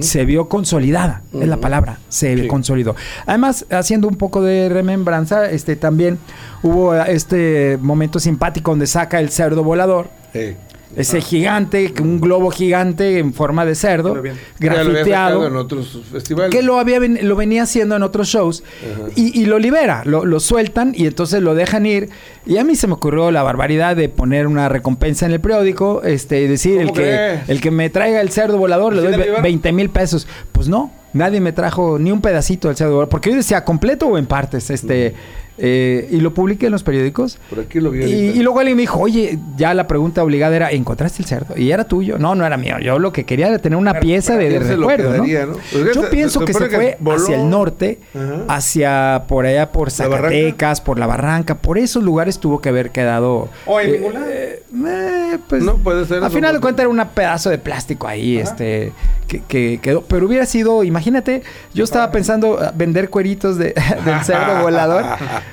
se 0.02 0.26
vio 0.26 0.48
consolidada, 0.48 1.24
es 1.34 1.48
la 1.48 1.58
palabra, 1.58 1.98
se 2.10 2.36
Sí. 2.38 2.48
consolidó. 2.48 2.96
Además, 3.26 3.66
haciendo 3.72 4.08
un 4.08 4.16
poco 4.16 4.44
de 4.44 4.70
remembranza, 4.70 5.50
este 5.50 5.76
también 5.76 6.20
hubo 6.62 6.96
eh, 6.96 7.04
este 7.08 7.80
momento 7.82 8.20
simpático 8.20 8.72
donde 8.72 8.86
saca 8.86 9.20
el 9.20 9.30
cerdo 9.30 9.64
volador, 9.64 10.10
Eh, 10.36 10.56
ese 10.96 11.22
gigante, 11.22 11.94
un 12.02 12.20
globo 12.22 12.50
gigante 12.52 13.20
en 13.20 13.34
forma 13.34 13.66
de 13.66 13.76
cerdo, 13.76 14.16
lo 14.16 14.24
grafiteado 14.60 15.48
en 15.48 15.56
otros 15.56 16.02
festivales. 16.12 16.52
que 16.56 16.62
lo 16.62 16.80
había 16.80 17.00
ven- 17.00 17.20
lo 17.24 17.36
venía 17.36 17.64
haciendo 17.64 17.96
en 17.96 18.04
otros 18.04 18.28
shows 18.28 18.64
y, 19.16 19.40
y 19.40 19.46
lo 19.46 19.60
libera, 19.60 20.04
lo, 20.06 20.26
lo 20.26 20.40
sueltan 20.40 20.94
y 20.96 21.06
entonces 21.08 21.42
lo 21.42 21.56
dejan 21.56 21.86
ir. 21.86 22.10
Y 22.46 22.58
a 22.58 22.64
mí 22.64 22.76
se 22.76 22.88
me 22.88 22.94
ocurrió 22.94 23.32
la 23.32 23.44
barbaridad 23.44 23.96
de 23.96 24.10
poner 24.10 24.48
una 24.48 24.70
recompensa 24.70 25.26
en 25.26 25.32
el 25.34 25.40
periódico, 25.40 26.02
este, 26.04 26.42
y 26.42 26.48
decir 26.48 26.80
el 26.80 26.88
¿Cómo 26.88 26.94
que, 26.96 27.02
crees? 27.02 27.50
el 27.50 27.62
que 27.62 27.72
me 27.72 27.90
traiga 27.90 28.22
el 28.22 28.30
cerdo 28.30 28.58
volador 28.58 28.94
le 28.94 29.00
¿Sí 29.02 29.04
doy 29.06 29.12
la 29.12 29.18
ve- 29.18 29.24
llevaron? 29.26 29.44
20 29.44 29.72
mil 29.74 29.90
pesos. 29.90 30.28
Pues 30.52 30.68
no, 30.68 30.92
nadie 31.14 31.40
me 31.42 31.52
trajo 31.52 31.98
ni 32.00 32.12
un 32.12 32.22
pedacito 32.22 32.68
del 32.68 32.78
cerdo 32.78 32.92
volador, 32.94 33.10
porque 33.10 33.32
yo 33.32 33.36
decía 33.38 33.64
completo 33.66 34.08
o 34.08 34.18
en 34.18 34.26
partes, 34.28 34.70
este, 34.70 35.14
eh, 35.58 36.08
y 36.12 36.18
lo 36.22 36.34
publiqué 36.34 36.66
en 36.68 36.72
los 36.74 36.84
periódicos. 36.84 37.38
Por 37.50 37.60
aquí 37.62 37.80
lo 37.80 37.92
vi. 37.92 38.04
Y, 38.04 38.44
luego 38.44 38.60
alguien 38.60 38.76
me 38.78 38.82
dijo, 38.82 39.00
oye, 39.00 39.40
ya 39.58 39.74
la 39.74 39.88
pregunta 39.88 40.24
obligada 40.24 40.56
era, 40.56 40.72
¿encontraste 40.72 41.22
el 41.22 41.28
cerdo? 41.28 41.58
Y 41.58 41.72
era 41.72 41.86
tuyo. 41.86 42.18
No, 42.18 42.36
no 42.36 42.46
era 42.46 42.58
mío. 42.58 42.78
Yo 42.80 43.00
lo 43.00 43.12
que 43.14 43.26
quería 43.26 43.48
era 43.48 43.60
tener 43.60 43.78
una 43.78 43.94
Pero- 43.94 44.02
pieza 44.04 44.38
de, 44.38 44.46
de 44.50 44.50
¿quién 44.58 44.64
se 44.68 44.76
lo 44.78 44.88
recuerdo, 44.90 45.10
¿no? 45.18 45.24
quedaría, 45.24 45.46
no? 45.46 45.54
Pues 45.54 45.96
Yo 45.96 46.02
se- 46.04 46.08
pienso 46.10 46.40
se 46.42 46.46
que 46.46 46.54
se 46.54 46.70
fue 46.70 46.98
voló. 47.00 47.18
hacia 47.24 47.36
el 47.42 47.50
norte, 47.50 48.00
Ajá. 48.14 48.44
hacia 48.56 49.24
por 49.28 49.46
allá 49.46 49.72
por. 49.72 49.92
Zacatecas, 49.92 50.82
por 50.82 51.00
la 51.00 51.08
Barranca. 51.08 51.56
Por 51.56 51.78
esos 51.78 52.04
lugares 52.04 52.40
tuvo 52.40 52.60
que 52.62 52.70
haber 52.70 52.92
quedado... 52.92 53.50
O 53.66 53.80
en 53.80 53.90
eh, 53.90 53.92
ningún 53.94 54.14
lado. 54.14 54.26
eh, 54.30 54.64
eh, 54.88 55.38
pues, 55.48 55.64
No, 55.64 55.78
puede 55.78 56.06
ser 56.06 56.22
A 56.24 56.28
eso, 56.28 56.36
final 56.36 56.54
de 56.54 56.60
cuentas 56.60 56.84
era 56.84 56.90
un 56.90 57.02
pedazo 57.14 57.50
de 57.50 57.58
plástico 57.58 58.08
ahí, 58.08 58.40
Ajá. 58.40 58.50
este, 58.52 58.92
que, 59.28 59.42
que 59.48 59.80
quedó. 59.82 60.02
Pero 60.02 60.26
hubiera 60.28 60.46
sido, 60.46 60.84
imagínate, 60.84 61.44
yo 61.74 61.84
estaba 61.84 62.12
pensando 62.12 62.60
vender 62.76 63.10
cueritos 63.10 63.58
de, 63.58 63.74
del 64.06 64.24
cerdo 64.24 64.60
volador. 64.62 65.06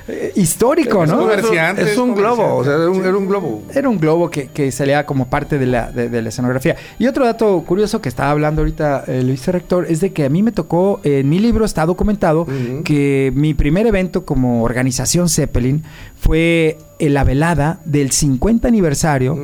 Eh, 0.07 0.31
histórico, 0.35 1.05
¿no? 1.05 1.31
Es 1.31 1.97
un 1.97 2.13
globo, 2.15 2.55
o 2.55 2.63
sea, 2.63 2.73
era 2.73 2.89
un, 2.89 3.03
era 3.05 3.15
un 3.15 3.27
globo. 3.27 3.63
Era 3.73 3.89
un 3.89 3.99
globo 3.99 4.29
que, 4.29 4.47
que 4.47 4.71
salía 4.71 5.05
como 5.05 5.29
parte 5.29 5.57
de 5.57 5.65
la, 5.65 5.91
de, 5.91 6.09
de 6.09 6.21
la 6.21 6.29
escenografía. 6.29 6.75
Y 6.99 7.07
otro 7.07 7.25
dato 7.25 7.63
curioso 7.65 8.01
que 8.01 8.09
estaba 8.09 8.31
hablando 8.31 8.61
ahorita 8.61 9.05
eh, 9.07 9.23
Luis 9.23 9.47
Rector 9.47 9.85
es 9.89 10.01
de 10.01 10.11
que 10.13 10.25
a 10.25 10.29
mí 10.29 10.43
me 10.43 10.51
tocó, 10.51 10.99
eh, 11.03 11.19
en 11.19 11.29
mi 11.29 11.39
libro 11.39 11.65
está 11.65 11.85
documentado 11.85 12.45
que 12.83 13.31
mi 13.35 13.53
primer 13.53 13.87
evento 13.87 14.25
como 14.25 14.63
organización 14.63 15.29
Zeppelin 15.29 15.83
fue 16.19 16.77
en 16.99 17.13
la 17.13 17.23
velada 17.23 17.79
del 17.85 18.11
50 18.11 18.67
aniversario 18.67 19.37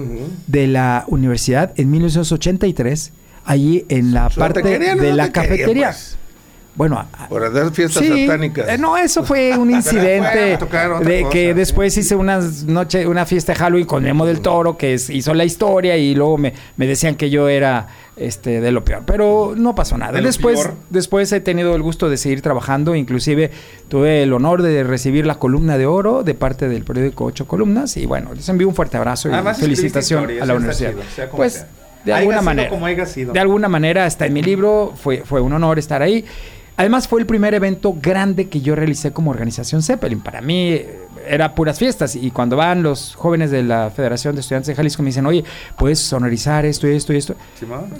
de 0.47 0.67
la 0.67 1.05
universidad 1.07 1.73
en 1.75 1.91
1983, 1.91 3.11
allí 3.45 3.85
en 3.89 4.13
la 4.13 4.29
parte 4.29 4.61
de 4.61 5.13
la 5.13 5.31
cafetería. 5.31 5.87
pues. 5.87 6.18
Bueno, 6.79 6.97
a- 6.97 7.27
Por 7.27 7.43
hacer 7.43 7.71
fiestas 7.71 8.01
Sí, 8.01 8.25
satánicas. 8.25 8.69
eh, 8.69 8.77
no, 8.77 8.95
eso 8.95 9.25
fue 9.25 9.51
un 9.51 9.57
Bueno, 9.67 9.75
incidente 9.75 10.55
otra 10.63 10.99
de 11.01 11.21
cosa, 11.23 11.29
que 11.33 11.53
después 11.53 11.97
hice 11.97 12.15
unas 12.15 12.63
noche, 12.63 13.05
una 13.05 13.25
fiesta 13.25 13.51
de 13.51 13.59
Halloween 13.59 13.85
con 13.85 14.01
Memo 14.01 14.25
del 14.25 14.39
Toro 14.39 14.77
que 14.77 14.93
es- 14.93 15.09
hizo 15.09 15.33
la 15.33 15.43
historia 15.43 15.97
y 15.97 16.15
luego 16.15 16.37
me, 16.37 16.53
me 16.77 16.87
decían 16.87 17.15
que 17.15 17.29
yo 17.29 17.49
era 17.49 17.87
este 18.15 18.61
de 18.61 18.71
lo 18.71 18.85
peor, 18.85 19.03
pero 19.05 19.55
no 19.57 19.75
pasó 19.75 19.97
nada. 19.97 20.13
De 20.13 20.21
Después, 20.21 20.57
peor. 20.61 20.73
después 20.89 21.29
he 21.33 21.41
tenido 21.41 21.75
el 21.75 21.81
gusto 21.81 22.09
de 22.09 22.15
seguir 22.15 22.41
trabajando, 22.41 22.95
inclusive 22.95 23.51
tuve 23.89 24.23
el 24.23 24.31
honor 24.31 24.61
de 24.61 24.85
recibir 24.85 25.25
la 25.25 25.35
columna 25.35 25.77
de 25.77 25.85
oro 25.85 26.23
de 26.23 26.33
parte 26.33 26.69
del 26.69 26.85
periódico 26.85 27.25
Ocho 27.25 27.45
Columnas 27.45 27.97
y 27.97 28.05
bueno, 28.05 28.33
les 28.33 28.47
envío 28.47 28.69
un 28.69 28.73
fuerte 28.75 28.95
abrazo 28.95 29.27
y 29.29 29.33
Además, 29.33 29.59
felicitación 29.59 30.21
historia, 30.21 30.43
a 30.43 30.45
la 30.45 30.53
universidad. 30.55 30.91
chido, 30.91 31.03
sea 31.13 31.25
como 31.27 31.37
pues 31.39 31.53
sea. 31.55 31.67
de 32.05 32.13
alguna 32.13 32.41
manera. 32.41 32.69
como. 32.69 32.87
De 32.87 33.39
alguna 33.39 33.67
manera 33.67 34.05
está 34.05 34.25
en 34.27 34.31
mi 34.33 34.41
libro, 34.41 34.93
fue, 34.95 35.23
fue 35.25 35.41
un 35.41 35.51
honor 35.51 35.77
estar 35.77 36.01
ahí. 36.01 36.23
Además 36.79 37.09
fue 37.09 37.19
el 37.19 37.25
primer 37.25 37.53
evento 37.53 37.93
grande 38.01 38.47
que 38.47 38.61
yo 38.61 38.73
realicé 38.73 39.11
como 39.11 39.31
organización 39.31 39.83
Zeppelin. 39.83 40.21
Para 40.21 40.39
mí 40.39 40.69
eh, 40.71 40.99
era 41.27 41.53
puras 41.53 41.77
fiestas 41.77 42.15
y 42.15 42.31
cuando 42.31 42.55
van 42.55 42.83
los 42.83 43.15
jóvenes 43.15 43.51
de 43.51 43.63
la 43.63 43.89
Federación 43.89 44.33
de 44.33 44.39
Estudiantes 44.39 44.67
de 44.67 44.75
Jalisco 44.75 45.03
me 45.03 45.07
dicen, 45.07 45.25
oye, 45.25 45.43
puedes 45.77 45.99
sonorizar 45.99 46.65
esto 46.65 46.87
y 46.87 46.95
esto 46.95 47.11
y 47.11 47.17
esto. 47.17 47.35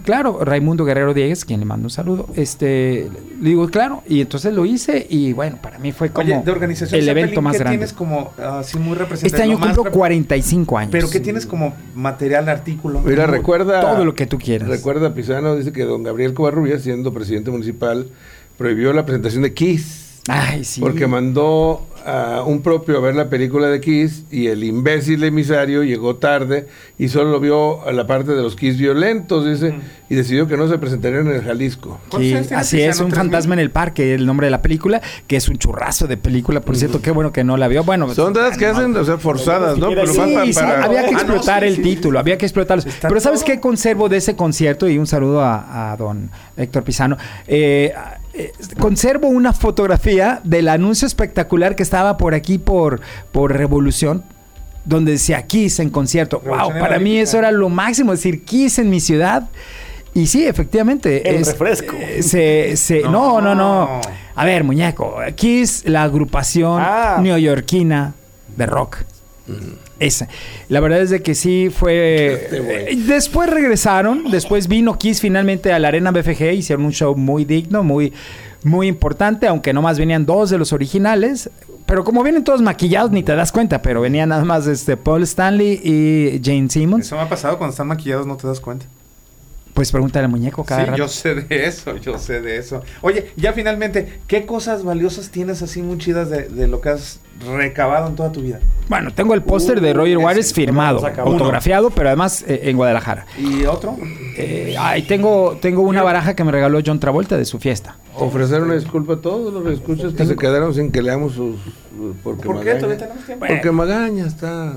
Claro, 0.06 0.46
Raimundo 0.46 0.86
Guerrero 0.86 1.14
Diegues, 1.14 1.44
quien 1.44 1.60
le 1.60 1.66
mando 1.66 1.88
un 1.88 1.90
saludo, 1.90 2.28
este, 2.38 3.10
le 3.42 3.50
digo, 3.50 3.68
claro, 3.68 4.02
y 4.08 4.22
entonces 4.22 4.54
lo 4.54 4.66
hice 4.66 5.06
y 5.10 5.34
bueno, 5.34 5.58
para 5.62 5.78
mí 5.78 5.92
fue 5.92 6.12
como 6.12 6.26
Oye, 6.34 6.42
de 6.42 6.50
organización 6.52 7.02
el 7.02 7.06
Zeppelin, 7.06 7.24
evento 7.26 7.42
más 7.42 7.52
¿qué 7.58 7.60
grande. 7.60 7.78
tienes 7.80 7.92
como 7.94 8.32
así 8.42 8.80
muy 8.80 8.96
representativo? 8.96 9.28
Este 9.36 9.44
año 9.44 9.60
cumplo 9.60 9.92
rep- 9.92 9.94
45 9.94 10.78
años. 10.78 10.92
Pero 10.94 11.10
¿qué 11.10 11.20
tienes 11.20 11.46
como 11.46 11.74
material, 11.96 12.48
artículo? 12.48 13.02
Mira, 13.02 13.28
recuerda. 13.28 13.82
Todo 13.82 14.06
lo 14.06 14.16
que 14.16 14.26
tú 14.26 14.38
quieras. 14.38 14.70
Recuerda, 14.70 15.14
Pisano 15.14 15.58
dice 15.58 15.74
que 15.74 15.84
don 15.84 16.02
Gabriel 16.04 16.34
Covarrubias, 16.34 16.82
siendo 16.82 17.14
presidente 17.14 17.52
municipal, 17.52 18.08
prohibió 18.60 18.92
la 18.94 19.06
presentación 19.06 19.42
de 19.44 19.54
Kiss. 19.54 19.96
Ay, 20.28 20.64
sí. 20.64 20.80
Porque 20.82 21.08
mandó 21.08 21.88
a 22.06 22.44
un 22.46 22.62
propio 22.62 22.98
a 22.98 23.02
ver 23.02 23.16
la 23.16 23.30
película 23.30 23.68
de 23.68 23.82
Kiss 23.82 24.26
y 24.30 24.48
el 24.48 24.64
imbécil 24.64 25.24
emisario 25.24 25.82
llegó 25.84 26.18
tarde 26.18 26.68
y 27.00 27.08
solo 27.08 27.40
vio 27.40 27.82
a 27.88 27.92
la 27.94 28.06
parte 28.06 28.34
de 28.34 28.42
los 28.44 28.56
Kiss 28.56 28.78
violentos, 28.78 29.46
dice, 29.46 29.74
y 30.08 30.16
decidió 30.16 30.46
que 30.48 30.56
no 30.56 30.68
se 30.68 30.78
presentarían 30.78 31.28
en 31.28 31.36
el 31.36 31.42
Jalisco. 31.44 32.00
Sí, 32.04 32.10
¿Cuántos 32.10 32.32
años 32.34 32.48
tiene 32.48 32.62
así 32.62 32.82
es, 32.82 33.00
un 33.00 33.08
¿Tres 33.08 33.18
fantasma 33.18 33.54
en 33.56 33.60
el 33.60 33.72
parque, 33.72 34.14
el 34.14 34.26
nombre 34.28 34.48
de 34.48 34.52
la 34.52 34.62
película, 34.62 35.02
que 35.26 35.36
es 35.38 35.50
un 35.50 35.58
churrazo 35.58 36.06
de 36.06 36.18
película, 36.18 36.62
por 36.62 36.76
cierto, 36.76 37.02
qué 37.02 37.10
bueno 37.12 37.32
que 37.32 37.44
no 37.44 37.58
la 37.58 37.68
vio. 37.68 37.84
Bueno, 37.84 38.14
Son 38.14 38.32
de 38.34 38.42
las 38.42 38.56
que 38.58 38.68
hacen, 38.68 38.96
o 38.96 39.04
sea, 39.04 39.18
forzadas, 39.18 39.78
¿no? 39.80 39.90
Pero 39.90 40.06
Sí, 40.14 40.52
para... 40.54 40.84
había 40.84 41.02
que 41.08 41.08
Ah, 41.08 41.12
no, 41.14 41.18
explotar 41.22 41.64
sí, 41.64 41.70
el 41.70 41.76
sí, 41.78 41.82
título, 41.82 42.20
había 42.20 42.38
que 42.38 42.46
explotarlo. 42.46 42.84
Está 42.88 43.08
Pero 43.08 43.20
¿sabes 43.20 43.40
todo. 43.40 43.48
qué 43.48 43.60
conservo 43.60 44.10
de 44.10 44.18
ese 44.18 44.36
concierto? 44.36 44.88
Y 44.88 45.00
un 45.00 45.08
saludo 45.08 45.42
a, 45.42 45.92
a 45.92 45.98
don 45.98 46.30
Héctor 46.56 46.84
Pizano. 46.84 47.18
Eh, 47.48 47.94
eh, 48.40 48.52
conservo 48.80 49.28
una 49.28 49.54
fotografía 49.54 50.40
del 50.44 50.68
anuncio 50.70 51.06
espectacular 51.08 51.76
que 51.76 51.84
estaba 51.84 52.18
por 52.18 52.34
aquí 52.34 52.58
por, 52.58 53.02
por 53.32 53.56
Revolución. 53.56 54.24
Donde 54.86 55.12
decía 55.12 55.44
Kiss 55.46 55.80
en 55.80 55.90
concierto. 55.90 56.42
Wow, 56.44 56.70
para 56.80 56.98
mí 57.00 57.18
eso 57.20 57.38
era 57.38 57.52
lo 57.52 57.70
máximo, 57.70 58.12
decir 58.14 58.44
Kiss 58.44 58.80
en 58.80 58.90
mi 58.90 59.00
ciudad. 59.00 59.50
Y 60.16 60.26
sí, 60.28 60.48
efectivamente. 60.48 61.30
El 61.30 61.46
refresco. 61.46 61.96
eh, 62.00 62.24
se, 62.24 62.76
se- 62.78 63.02
no, 63.04 63.40
no, 63.42 63.54
no. 63.54 64.02
A 64.36 64.46
ver, 64.46 64.64
muñeco. 64.64 65.18
Kiss, 65.36 65.84
la 65.86 66.04
agrupación 66.04 66.82
Ah. 66.84 67.20
neoyorquina 67.22 68.14
de 68.56 68.66
rock. 68.66 68.98
Esa. 70.00 70.28
La 70.70 70.80
verdad 70.80 71.02
es 71.02 71.10
de 71.10 71.22
que 71.22 71.36
sí 71.36 71.70
fue. 71.70 72.34
Este 72.34 72.92
eh, 72.92 72.96
Después 73.08 73.50
regresaron. 73.50 74.32
Después 74.32 74.68
vino 74.68 74.98
Kiss 74.98 75.22
finalmente 75.22 75.74
a 75.74 75.80
la 75.80 75.90
Arena 75.90 76.12
BFG. 76.12 76.54
Hicieron 76.54 76.86
un 76.86 76.92
show 76.92 77.16
muy 77.16 77.46
digno, 77.46 77.84
muy, 77.84 78.14
muy 78.64 78.88
importante. 78.88 79.48
Aunque 79.48 79.74
nomás 79.74 80.00
venían 80.00 80.26
dos 80.26 80.50
de 80.50 80.58
los 80.58 80.74
originales. 80.74 81.50
Pero 81.86 82.04
como 82.04 82.24
vienen 82.24 82.44
todos 82.44 82.62
maquillados, 82.62 83.12
ni 83.12 83.24
te 83.24 83.36
das 83.36 83.52
cuenta. 83.52 83.82
Pero 83.82 84.02
venían 84.02 84.30
nada 84.30 84.46
más 84.46 84.68
este, 84.68 84.96
Paul 84.96 85.24
Stanley 85.24 85.82
y 85.84 86.42
Jane 86.44 86.70
Simmons. 86.70 87.06
Eso 87.06 87.16
me 87.16 87.24
ha 87.24 87.30
pasado 87.30 87.58
cuando 87.58 87.72
están 87.72 87.88
maquillados, 87.88 88.26
no 88.26 88.38
te 88.38 88.48
das 88.48 88.60
cuenta. 88.60 88.86
Pues 89.80 89.94
pregúntale 89.94 90.26
al 90.26 90.32
muñeco 90.32 90.66
cada 90.66 90.82
Sí, 90.82 90.86
rato. 90.88 90.98
yo 90.98 91.08
sé 91.08 91.36
de 91.36 91.66
eso, 91.66 91.96
yo 91.96 92.18
sé 92.18 92.42
de 92.42 92.58
eso. 92.58 92.82
Oye, 93.00 93.32
ya 93.38 93.54
finalmente, 93.54 94.20
¿qué 94.28 94.46
cosas 94.46 94.84
valiosas 94.84 95.30
tienes 95.30 95.62
así 95.62 95.82
muy 95.82 95.98
chidas 95.98 96.30
de, 96.30 96.50
de 96.50 96.68
lo 96.68 96.82
que 96.82 96.90
has 96.90 97.22
recabado 97.50 98.10
en 98.10 98.16
toda 98.18 98.30
tu 98.30 98.42
vida? 98.42 98.60
Bueno, 98.90 99.14
tengo 99.14 99.34
el 99.36 99.42
póster 99.42 99.80
de 99.80 99.92
Uh, 99.92 99.94
Roger 99.94 100.18
Waters 100.18 100.52
firmado, 100.54 101.02
autografiado, 101.20 101.92
pero 101.92 102.10
además 102.10 102.44
eh, 102.46 102.60
en 102.64 102.76
Guadalajara. 102.76 103.26
¿Y 103.38 103.64
otro? 103.64 103.96
Eh, 104.38 104.76
ay, 104.78 105.04
tengo, 105.04 105.58
tengo 105.62 105.82
una 105.84 106.04
baraja 106.04 106.36
que 106.36 106.44
me 106.44 106.52
regaló 106.52 106.82
John 106.86 107.00
Travolta 107.00 107.38
de 107.38 107.46
su 107.46 107.58
fiesta. 107.58 107.96
Ofrecer 108.16 108.62
una 108.62 108.74
disculpa 108.74 109.14
a 109.14 109.22
todos 109.22 109.54
los 109.54 109.66
escuchas 109.72 110.12
que 110.14 110.26
se 110.26 110.36
quedaron 110.36 110.74
sin 110.74 110.92
que 110.92 111.02
leamos 111.02 111.36
sus... 111.36 111.56
Porque 112.22 112.44
¿Por 112.46 112.60
qué? 112.60 112.72
Magaña- 112.74 112.80
¿Todavía 112.80 112.98
tenemos 112.98 113.26
tiempo? 113.26 113.46
Porque 113.48 113.72
Magaña 113.72 114.26
está 114.28 114.74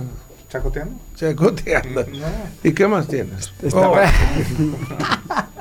¿Chacoteando? 0.52 0.94
chacoteando. 1.16 2.04
No. 2.12 2.26
¿Y 2.62 2.73
qué 2.73 2.87
más 2.87 3.09
tienes? 3.09 3.50
Está- 3.62 3.88
Oh. 3.88 3.97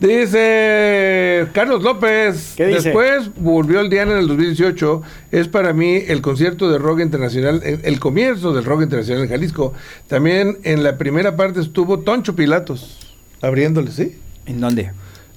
Dice 0.00 1.48
Carlos 1.52 1.82
López, 1.82 2.54
¿Qué 2.56 2.66
dice? 2.68 2.82
después 2.90 3.30
volvió 3.36 3.80
el 3.80 3.90
Diana 3.90 4.12
en 4.12 4.18
el 4.18 4.28
2018, 4.28 5.02
es 5.32 5.48
para 5.48 5.72
mí 5.72 5.96
el 6.06 6.22
concierto 6.22 6.70
de 6.70 6.78
rock 6.78 7.00
internacional, 7.00 7.60
el, 7.64 7.80
el 7.82 7.98
comienzo 7.98 8.52
del 8.52 8.64
rock 8.64 8.82
internacional 8.82 9.24
en 9.24 9.28
Jalisco. 9.30 9.72
También 10.06 10.58
en 10.62 10.84
la 10.84 10.96
primera 10.98 11.34
parte 11.34 11.60
estuvo 11.60 11.98
Toncho 12.00 12.36
Pilatos, 12.36 12.96
abriéndole, 13.42 13.90
¿sí? 13.90 14.16
¿En 14.46 14.60
dónde? 14.60 14.92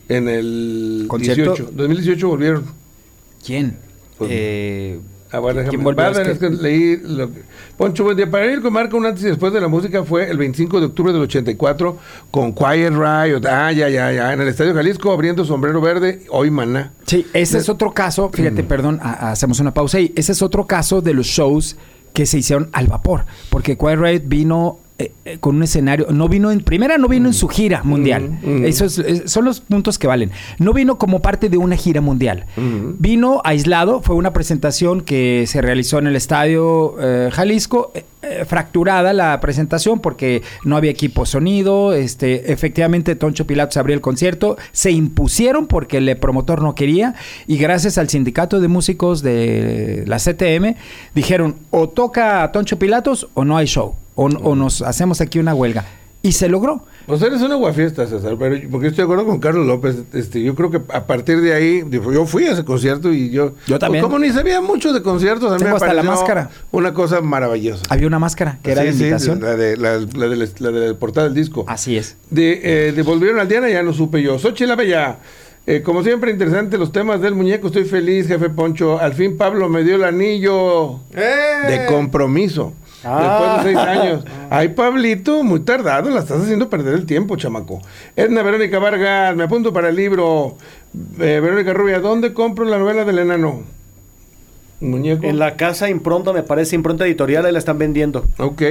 En 0.10 0.30
el 0.30 1.06
¿Concierto? 1.08 1.54
18, 1.56 1.72
2018 1.74 2.28
volvieron. 2.28 2.66
¿Quién? 3.44 3.78
Pues- 4.20 4.30
Eh, 4.32 5.00
A 5.32 5.40
ver, 5.40 5.56
déjame- 5.56 5.72
que- 6.40 6.40
que 6.40 6.50
leí 6.50 6.98
lo 6.98 7.32
que- 7.32 7.42
Poncho, 7.78 8.04
buen 8.04 8.18
día. 8.18 8.30
Para 8.30 8.46
ir 8.52 8.62
con 8.62 8.74
marca 8.74 8.98
un 8.98 9.06
antes 9.06 9.24
y 9.24 9.28
después 9.28 9.54
de 9.54 9.62
la 9.62 9.70
música 9.70 10.04
fue 10.04 10.30
el 10.30 10.38
25 10.38 10.80
de 10.82 10.88
octubre 10.88 11.14
del 11.14 11.22
84 11.22 11.98
con 12.30 12.52
Quiet 12.54 12.92
Riot. 12.92 13.42
Ah, 13.50 13.72
ya, 13.72 13.88
ya, 13.90 14.12
ya. 14.12 14.34
En 14.34 14.42
el 14.42 14.48
Estadio 14.50 14.74
Jalisco 14.74 15.12
abriendo 15.12 15.46
sombrero 15.46 15.80
verde, 15.80 16.22
hoy 16.30 16.52
maná. 16.52 16.92
sí, 17.06 17.26
ese 17.34 17.58
es 17.60 17.70
otro 17.70 17.92
caso, 17.94 18.30
fíjate, 18.30 18.64
perdón, 18.64 19.00
a- 19.02 19.28
a- 19.28 19.32
hacemos 19.32 19.60
una 19.62 19.74
pausa 19.74 19.98
ahí. 20.00 20.12
Ese 20.18 20.34
es 20.34 20.42
otro 20.42 20.68
caso 20.68 21.02
de 21.02 21.14
los 21.14 21.28
shows 21.28 21.78
que 22.14 22.26
se 22.26 22.38
hicieron 22.40 22.70
al 22.74 22.88
vapor, 22.88 23.24
porque 23.50 23.78
Quiet 23.78 23.98
Riot 23.98 24.22
vino 24.26 24.80
eh, 25.02 25.12
eh, 25.26 25.38
con 25.40 25.56
un 25.56 25.64
escenario, 25.64 26.08
no 26.12 26.28
vino 26.30 26.52
en, 26.52 26.62
primera 26.62 26.98
no 26.98 27.08
vino 27.08 27.28
en 27.28 27.34
su 27.34 27.48
gira 27.48 27.84
mundial, 27.84 28.30
Mm, 28.42 28.50
mm. 28.62 28.66
esos 28.66 29.00
es- 29.00 29.32
son 29.32 29.46
los 29.46 29.60
puntos 29.62 29.98
que 30.00 30.08
valen, 30.08 30.32
no 30.60 30.74
vino 30.74 30.98
como 30.98 31.22
parte 31.22 31.50
de 31.50 31.58
una 31.58 31.76
gira 31.76 32.02
mundial, 32.02 32.46
Mm. 32.58 32.96
vino 33.00 33.42
aislado, 33.44 34.02
fue 34.02 34.16
una 34.16 34.34
presentación 34.34 35.02
que 35.02 35.46
se 35.48 35.62
realizó 35.62 36.00
en 36.00 36.08
el 36.08 36.16
estadio 36.16 36.96
eh, 37.02 37.30
Jalisco, 37.32 37.92
fracturada 38.46 39.14
la 39.14 39.40
presentación 39.40 40.00
porque 40.00 40.44
no 40.64 40.78
había 40.78 40.92
equipo 40.92 41.26
sonido, 41.26 41.94
este, 41.94 42.52
efectivamente 42.54 43.16
Toncho 43.16 43.48
Pilatos 43.48 43.78
abrió 43.78 43.96
el 43.96 44.02
concierto, 44.02 44.58
se 44.72 44.92
impusieron 44.92 45.66
porque 45.66 45.98
el 45.98 46.16
promotor 46.18 46.62
no 46.62 46.76
quería 46.76 47.16
y 47.48 47.58
gracias 47.58 47.98
al 47.98 48.10
sindicato 48.10 48.60
de 48.60 48.68
músicos 48.68 49.24
de 49.24 50.04
la 50.08 50.18
CTM 50.20 50.76
dijeron 51.16 51.56
o 51.72 51.90
toca 51.90 52.52
Toncho 52.52 52.78
Pilatos 52.78 53.28
o 53.34 53.44
no 53.44 53.58
hay 53.58 53.66
show, 53.66 53.96
o, 54.22 54.50
o 54.52 54.56
nos 54.56 54.82
hacemos 54.82 55.22
aquí 55.22 55.40
una 55.40 55.54
huelga. 55.54 55.86
Y 56.24 56.34
se 56.34 56.48
logró. 56.50 56.86
Pues 57.08 57.20
eres 57.24 57.42
una 57.42 57.56
guafiesta, 57.56 58.06
César, 58.06 58.36
pero 58.38 58.56
yo- 58.56 58.70
porque 58.70 58.86
estoy 58.90 58.98
de 58.98 59.04
acuerdo 59.06 59.26
con 59.26 59.40
Carlos 59.40 59.66
López. 59.66 60.04
Este, 60.14 60.44
yo 60.44 60.54
creo 60.54 60.70
que 60.70 60.80
a 60.94 61.08
partir 61.08 61.42
de 61.42 61.52
ahí, 61.56 61.84
yo 61.90 62.28
fui 62.28 62.46
a 62.46 62.52
ese 62.52 62.64
concierto 62.64 63.12
y 63.12 63.32
yo. 63.32 63.56
Yo 63.66 63.80
también. 63.80 64.04
Como 64.04 64.20
ni 64.20 64.30
sabía 64.30 64.62
mucho 64.62 64.94
de 64.94 65.02
conciertos, 65.02 65.50
a 65.52 65.56
mí 65.56 65.64
Tengo 65.64 65.72
me 65.72 65.78
hasta 65.78 65.94
la 65.96 66.04
máscara. 66.04 66.52
Una 66.70 66.94
cosa 66.94 67.22
maravillosa. 67.22 67.86
Había 67.90 68.06
una 68.06 68.20
máscara 68.20 68.60
que 68.62 68.72
era 68.72 68.82
Sí, 68.84 68.88
la 68.88 68.94
sí, 68.94 69.00
invitación. 69.00 69.42
la 69.42 69.56
de 69.56 69.78
la, 69.78 69.98
la 69.98 70.28
de 70.28 70.36
la, 70.36 70.46
la 70.60 70.72
de 70.72 70.88
la 70.90 71.00
portada 71.00 71.26
del 71.26 71.34
disco. 71.34 71.66
Así 71.68 71.98
es. 71.98 72.18
De, 72.30 72.62
eh, 72.64 72.92
devolvieron 72.92 73.40
al 73.40 73.48
Diana, 73.48 73.68
ya 73.70 73.82
no 73.82 73.92
supe 73.92 74.22
yo. 74.22 74.38
Xochitl 74.38 74.68
la 74.70 74.76
Bella. 74.76 75.18
Eh, 75.66 75.82
como 75.84 76.04
siempre, 76.04 76.30
interesante 76.32 76.78
los 76.78 76.92
temas 76.92 77.20
del 77.22 77.34
muñeco. 77.34 77.68
Estoy 77.68 77.86
feliz, 77.86 78.28
jefe 78.28 78.50
Poncho. 78.52 79.00
Al 79.00 79.14
fin 79.14 79.38
Pablo 79.38 79.70
me 79.70 79.84
dio 79.84 79.96
el 79.96 80.04
anillo 80.04 81.00
¡Eh! 81.16 81.68
de 81.68 81.86
compromiso. 81.88 82.74
Ah. 83.04 83.62
Después 83.64 83.76
de 83.76 83.82
seis 83.82 84.00
años. 84.00 84.26
Ay, 84.50 84.70
Pablito, 84.70 85.44
muy 85.44 85.62
tardado. 85.62 86.10
La 86.10 86.20
estás 86.20 86.42
haciendo 86.42 86.70
perder 86.70 86.94
el 86.94 87.06
tiempo, 87.06 87.36
chamaco. 87.36 87.82
Edna 88.16 88.44
Verónica 88.44 88.80
Vargas, 88.80 89.36
me 89.36 89.44
apunto 89.44 89.74
para 89.74 89.90
el 89.90 89.96
libro. 89.96 90.56
Eh, 91.20 91.40
Verónica 91.42 91.74
Rubia, 91.74 92.00
¿dónde 92.00 92.34
compro 92.34 92.66
la 92.66 92.78
novela 92.78 93.04
del 93.06 93.20
enano? 93.20 93.64
Muñeco. 94.82 95.24
En 95.28 95.38
la 95.38 95.58
casa 95.58 95.90
impronta, 95.92 96.34
me 96.34 96.42
parece, 96.42 96.76
impronta 96.76 97.06
editorial, 97.06 97.46
ahí 97.46 97.52
la 97.52 97.60
están 97.60 97.78
vendiendo. 97.78 98.26
Ok. 98.40 98.64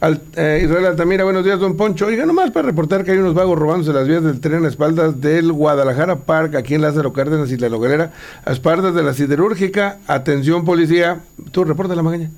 Al- 0.00 0.22
eh, 0.36 0.60
Israel 0.62 0.86
Altamira, 0.86 1.24
buenos 1.24 1.44
días, 1.44 1.58
don 1.58 1.76
Poncho. 1.76 2.06
Oiga, 2.06 2.24
nomás 2.26 2.52
para 2.52 2.66
reportar 2.68 3.02
que 3.02 3.10
hay 3.10 3.18
unos 3.18 3.34
vagos 3.34 3.58
robándose 3.58 3.92
las 3.92 4.06
vías 4.06 4.22
del 4.22 4.38
tren 4.40 4.64
a 4.64 4.68
espaldas 4.68 5.20
del 5.20 5.50
Guadalajara 5.52 6.14
Park, 6.20 6.54
aquí 6.54 6.74
en 6.76 6.82
Lázaro 6.82 7.12
Cárdenas 7.12 7.50
y 7.50 7.56
La 7.56 7.68
Noguerera, 7.68 8.12
a 8.44 8.52
espaldas 8.52 8.94
de 8.94 9.02
la 9.02 9.12
siderúrgica. 9.14 9.98
Atención, 10.06 10.64
policía. 10.64 11.22
Tú, 11.50 11.64
reporta 11.64 11.96
la 11.96 12.04
magaña. 12.04 12.30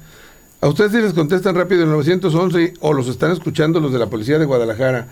A 0.63 0.69
ustedes 0.69 0.93
si 0.93 0.99
les 0.99 1.15
contestan 1.15 1.55
rápido 1.55 1.85
el 1.85 1.91
911 1.91 2.75
o 2.81 2.93
los 2.93 3.09
están 3.09 3.33
escuchando 3.33 3.81
los 3.81 3.93
de 3.93 3.99
la 3.99 4.07
policía 4.09 4.39
de 4.39 4.45
Guadalajara. 4.45 5.07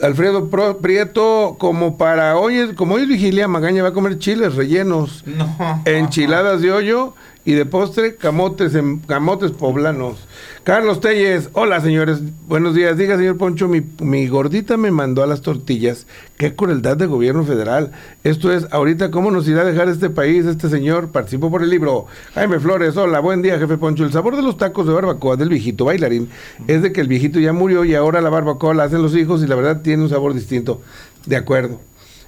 Alfredo 0.00 0.48
Prieto, 0.80 1.56
como 1.58 1.98
para 1.98 2.36
hoy, 2.38 2.74
como 2.74 2.94
hoy 2.94 3.02
es 3.02 3.08
vigilia, 3.08 3.48
Magaña 3.48 3.82
va 3.82 3.88
a 3.90 3.92
comer 3.92 4.18
chiles 4.18 4.54
rellenos, 4.54 5.24
No. 5.26 5.82
enchiladas 5.84 6.60
de 6.62 6.72
hoyo 6.72 7.14
y 7.44 7.52
de 7.52 7.64
postre 7.66 8.16
camotes 8.16 8.74
en 8.74 8.98
camotes 8.98 9.52
poblanos. 9.52 10.18
Carlos 10.62 11.00
Telles, 11.00 11.48
hola 11.54 11.80
señores, 11.80 12.20
buenos 12.46 12.74
días. 12.74 12.96
Diga 12.96 13.16
señor 13.16 13.38
Poncho, 13.38 13.66
mi, 13.66 13.82
mi 14.00 14.28
gordita 14.28 14.76
me 14.76 14.90
mandó 14.90 15.22
a 15.22 15.26
las 15.26 15.40
tortillas. 15.40 16.06
Qué 16.36 16.54
crueldad 16.54 16.96
de 16.96 17.06
gobierno 17.06 17.44
federal. 17.44 17.92
Esto 18.24 18.52
es, 18.52 18.66
ahorita, 18.70 19.10
¿cómo 19.10 19.30
nos 19.30 19.48
irá 19.48 19.62
a 19.62 19.64
dejar 19.64 19.88
este 19.88 20.10
país 20.10 20.44
este 20.44 20.68
señor? 20.68 21.08
Participó 21.08 21.50
por 21.50 21.62
el 21.62 21.70
libro. 21.70 22.06
Jaime 22.34 22.60
Flores, 22.60 22.96
hola, 22.96 23.20
buen 23.20 23.42
día 23.42 23.58
jefe 23.58 23.78
Poncho. 23.78 24.04
El 24.04 24.12
sabor 24.12 24.36
de 24.36 24.42
los 24.42 24.58
tacos 24.58 24.86
de 24.86 24.92
barbacoa 24.92 25.36
del 25.36 25.48
viejito 25.48 25.86
bailarín 25.86 26.28
es 26.66 26.82
de 26.82 26.92
que 26.92 27.00
el 27.00 27.08
viejito 27.08 27.40
ya 27.40 27.52
murió 27.52 27.84
y 27.84 27.94
ahora 27.94 28.20
la 28.20 28.30
barbacoa 28.30 28.74
la 28.74 28.84
hacen 28.84 29.02
los 29.02 29.16
hijos 29.16 29.42
y 29.42 29.46
la 29.46 29.56
verdad 29.56 29.80
tiene 29.82 30.02
un 30.02 30.10
sabor 30.10 30.34
distinto. 30.34 30.82
De 31.26 31.36
acuerdo. 31.36 31.80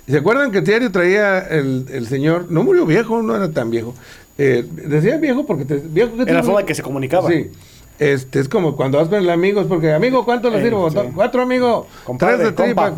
¿Se 0.08 0.16
acuerdan 0.18 0.50
que 0.50 0.60
diario 0.62 0.90
traía 0.90 1.38
el, 1.38 1.86
el 1.90 2.06
señor? 2.06 2.46
No 2.50 2.62
murió 2.64 2.84
viejo, 2.86 3.22
no 3.22 3.36
era 3.36 3.50
tan 3.50 3.70
viejo. 3.70 3.94
Eh, 4.38 4.64
decía 4.86 5.16
viejo 5.18 5.46
porque 5.46 5.64
te, 5.64 5.76
viejo 5.76 6.16
que 6.16 6.22
Era 6.22 6.34
la 6.34 6.42
forma 6.42 6.60
en 6.60 6.66
que 6.66 6.74
se 6.74 6.82
comunicaba. 6.82 7.28
Sí. 7.30 7.50
Este, 7.98 8.40
es 8.40 8.48
como 8.48 8.74
cuando 8.74 8.98
vas 8.98 9.08
con 9.08 9.18
el 9.18 9.30
amigo, 9.30 9.60
es 9.60 9.66
porque, 9.68 9.92
amigo, 9.92 10.24
¿cuánto 10.24 10.50
le 10.50 10.58
Eh, 10.58 10.62
sirvo? 10.64 10.90
sí. 10.90 10.96
Cuatro, 11.14 11.42
amigo. 11.42 11.86
Compadre, 12.04 12.36
Tres 12.36 12.46
de 12.56 12.64
tripa. 12.64 12.94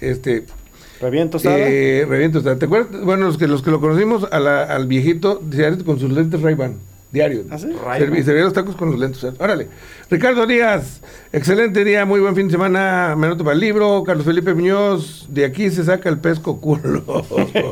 Este, 0.00 0.44
Reviento 1.00 1.36
estaba. 1.36 1.56
eh, 1.58 2.06
reviento 2.08 2.38
está. 2.38 2.56
¿Te 2.58 2.64
acuerdas? 2.64 3.02
Bueno, 3.02 3.26
los 3.26 3.36
que, 3.36 3.48
los 3.48 3.62
que 3.62 3.70
lo 3.70 3.80
conocimos 3.80 4.26
a 4.30 4.40
la- 4.40 4.62
al 4.64 4.86
viejito, 4.86 5.42
con 5.84 5.98
sus 6.00 6.10
lentes 6.10 6.40
Ray-Ban. 6.40 6.76
Diario. 7.12 7.44
¿Ah, 7.50 7.56
sí? 7.58 7.68
Serví- 7.68 8.24
los 8.42 8.52
tacos 8.52 8.74
con 8.76 8.90
los 8.90 8.98
lentes. 9.00 9.22
¿eh? 9.24 9.32
Órale. 9.38 9.68
Ricardo 10.10 10.46
Díaz, 10.46 11.00
excelente 11.32 11.84
día, 11.84 12.04
muy 12.04 12.20
buen 12.20 12.34
fin 12.34 12.46
de 12.48 12.52
semana. 12.52 13.14
Me 13.16 13.26
anoto 13.26 13.44
para 13.44 13.54
el 13.54 13.60
libro. 13.60 14.02
Carlos 14.04 14.26
Felipe 14.26 14.52
Muñoz, 14.54 15.26
de 15.28 15.44
aquí 15.44 15.70
se 15.70 15.84
saca 15.84 16.08
el 16.08 16.18
pez 16.18 16.40
coculo. 16.40 17.02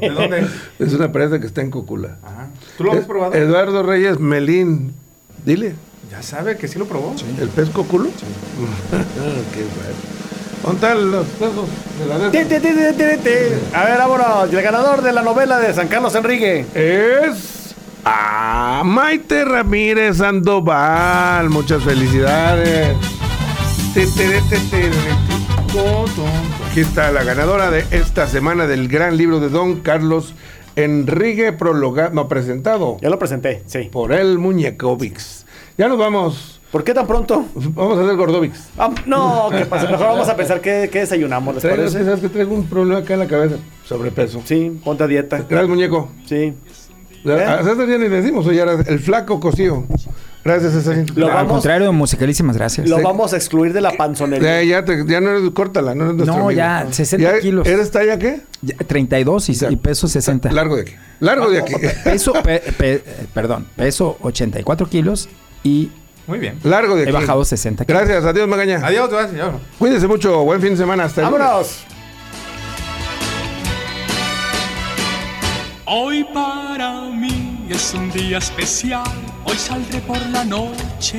¿De 0.01 0.11
dónde? 0.11 0.47
Es 0.79 0.93
una 0.95 1.11
presa 1.13 1.41
que 1.41 1.47
está 1.47 1.61
en 1.63 1.71
Cocula. 1.71 2.17
Ajá. 2.23 2.49
¿Tú 2.79 2.85
lo 2.85 2.93
has 2.93 3.05
probado? 3.05 3.35
Eduardo 3.35 3.83
Reyes 3.83 4.19
Melín. 4.21 4.95
Dile, 5.45 5.75
Ya 6.11 6.23
sabe 6.23 6.57
que 6.57 6.69
sí 6.69 6.79
lo 6.79 6.87
probó. 6.87 7.15
¿el 7.41 7.49
pez 7.49 7.69
coculo? 7.71 8.09
Qué 9.53 9.63
bueno. 9.63 10.15
¿Dónde 10.63 10.77
están 10.87 11.11
los 11.11 11.27
pesos 11.27 11.69
de 11.99 12.07
la. 12.07 13.81
A 13.81 13.85
ver, 13.85 13.99
vámonos. 13.99 14.53
El 14.53 14.63
ganador 14.63 15.03
de 15.03 15.13
la 15.13 15.23
novela 15.23 15.59
de 15.59 15.75
San 15.75 15.89
Carlos 15.89 16.15
Enrique. 16.15 16.65
Es 16.75 17.54
a 18.05 18.83
Maite 18.85 19.45
Ramírez 19.45 20.19
Sandoval. 20.19 21.51
Muchas 21.51 21.83
felicidades. 21.83 22.97
Aquí 26.71 26.81
está 26.81 27.13
la 27.13 27.23
ganadora 27.25 27.71
de 27.71 27.85
esta 27.91 28.27
semana 28.27 28.67
del 28.67 28.89
gran 28.89 29.17
libro 29.17 29.39
de 29.41 29.49
Don 29.49 29.81
Carlos 29.81 30.35
Enrique 30.77 31.53
prologado, 31.53 32.11
no 32.13 32.27
presentado 32.27 32.97
Ya 33.01 33.09
lo 33.11 33.19
presenté, 33.21 33.63
sí. 33.67 33.89
por 33.93 34.13
el 34.13 34.39
Muñecovics. 34.39 35.47
Ya 35.79 35.87
nos 35.89 35.99
vamos. 35.99 36.61
¿Por 36.73 36.83
qué 36.83 36.93
tan 36.93 37.07
pronto? 37.07 37.45
Vamos 37.55 37.99
a 37.99 38.03
hacer 38.03 38.17
Gordovics. 38.17 38.69
Ah, 38.77 38.91
no, 39.07 39.49
¿qué 39.53 39.65
pasa? 39.67 39.89
Mejor 39.89 40.07
vamos 40.09 40.29
a 40.29 40.35
pensar 40.37 40.61
qué, 40.61 40.89
qué 40.91 41.01
desayunamos, 41.01 41.55
¿les 41.55 41.63
Traigo, 41.63 41.83
parece? 41.83 42.05
sabes 42.05 42.19
que 42.21 42.29
traigo 42.29 42.53
un 42.53 42.67
problema 42.67 42.99
acá 43.01 43.15
en 43.15 43.21
la 43.21 43.29
cabeza. 43.29 43.57
Sobrepeso. 43.85 44.43
Sí, 44.45 44.81
ponte 44.83 45.05
a 45.05 45.07
dieta. 45.07 45.37
Gracias, 45.49 45.69
muñeco. 45.69 46.09
Sí. 46.27 46.53
A 47.25 47.63
César 47.63 47.89
ya 47.89 47.99
ni 47.99 48.09
le 48.09 48.21
decimos, 48.21 48.47
oye, 48.47 48.63
el 48.87 48.99
flaco 49.01 49.41
cosío. 49.41 49.85
Gracias, 50.45 50.75
César. 50.75 51.05
Lo 51.15 51.27
Al 51.29 51.33
vamos- 51.33 51.53
contrario, 51.53 51.91
musicalísimas 51.95 52.57
gracias. 52.59 52.87
Lo 52.87 52.99
Sí. 52.99 53.03
vamos 53.03 53.33
a 53.33 53.37
excluir 53.37 53.73
de 53.73 53.81
la 53.81 53.93
panzonería. 53.93 54.63
Ya, 54.63 54.81
ya, 54.81 54.85
te- 54.85 55.07
ya 55.07 55.21
no 55.23 55.31
eres, 55.31 55.51
córtala, 55.53 55.95
no 55.95 56.05
eres 56.05 56.17
nuestro 56.17 56.37
No, 56.37 56.45
amigo. 56.45 56.51
ya, 56.59 56.87
60 56.91 57.33
¿Ya 57.37 57.41
kilos. 57.41 57.67
¿Eres 57.67 57.91
talla 57.91 58.19
qué? 58.19 58.43
Ya, 58.61 58.77
32 58.87 59.49
y, 59.49 59.57
y 59.71 59.77
peso 59.77 60.07
60. 60.07 60.53
Largo 60.53 60.77
de 60.77 60.83
aquí. 60.83 60.93
Largo 61.21 61.49
de 61.49 61.61
aquí. 61.61 61.73
Peso, 62.05 62.35
pe- 62.35 62.61
pe- 62.77 62.95
eh, 62.97 63.27
perdón, 63.33 63.67
peso 63.75 64.19
84 64.21 64.87
kilos 64.91 65.31
y 65.63 65.91
Muy 66.27 66.39
bien. 66.39 66.59
Largo 66.63 66.95
de 66.95 67.03
he 67.03 67.05
aquí. 67.05 67.13
bajado 67.13 67.43
60 67.47 67.87
kilos. 67.87 68.03
Gracias, 68.03 68.25
adiós, 68.27 68.47
Magaña. 68.47 68.81
Adiós, 68.85 69.09
gracias, 69.09 69.31
señor. 69.31 69.53
Cuídense 69.79 70.07
mucho, 70.09 70.45
buen 70.45 70.61
fin 70.61 70.71
de 70.73 70.77
semana. 70.77 71.05
Hasta 71.05 71.23
el 71.23 71.29
lunes. 71.29 71.41
¡Vámonos! 71.47 71.85
Hoy 75.87 76.25
para 76.33 77.04
mí 77.65 77.73
es 77.73 77.95
un 77.95 78.11
día 78.11 78.39
especial, 78.39 79.05
hoy 79.45 79.57
saldré 79.57 80.01
por 80.01 80.21
la 80.31 80.45
noche. 80.45 81.19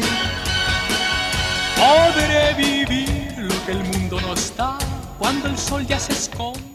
Podré 1.76 2.54
vivir 2.54 3.36
lo 3.38 3.66
que 3.66 3.72
el 3.72 3.84
mundo 3.86 4.20
nos 4.22 4.56
da 4.56 4.78
cuando 5.18 5.48
el 5.48 5.58
sol 5.58 5.86
ya 5.86 6.00
se 6.00 6.14
esconde. 6.14 6.66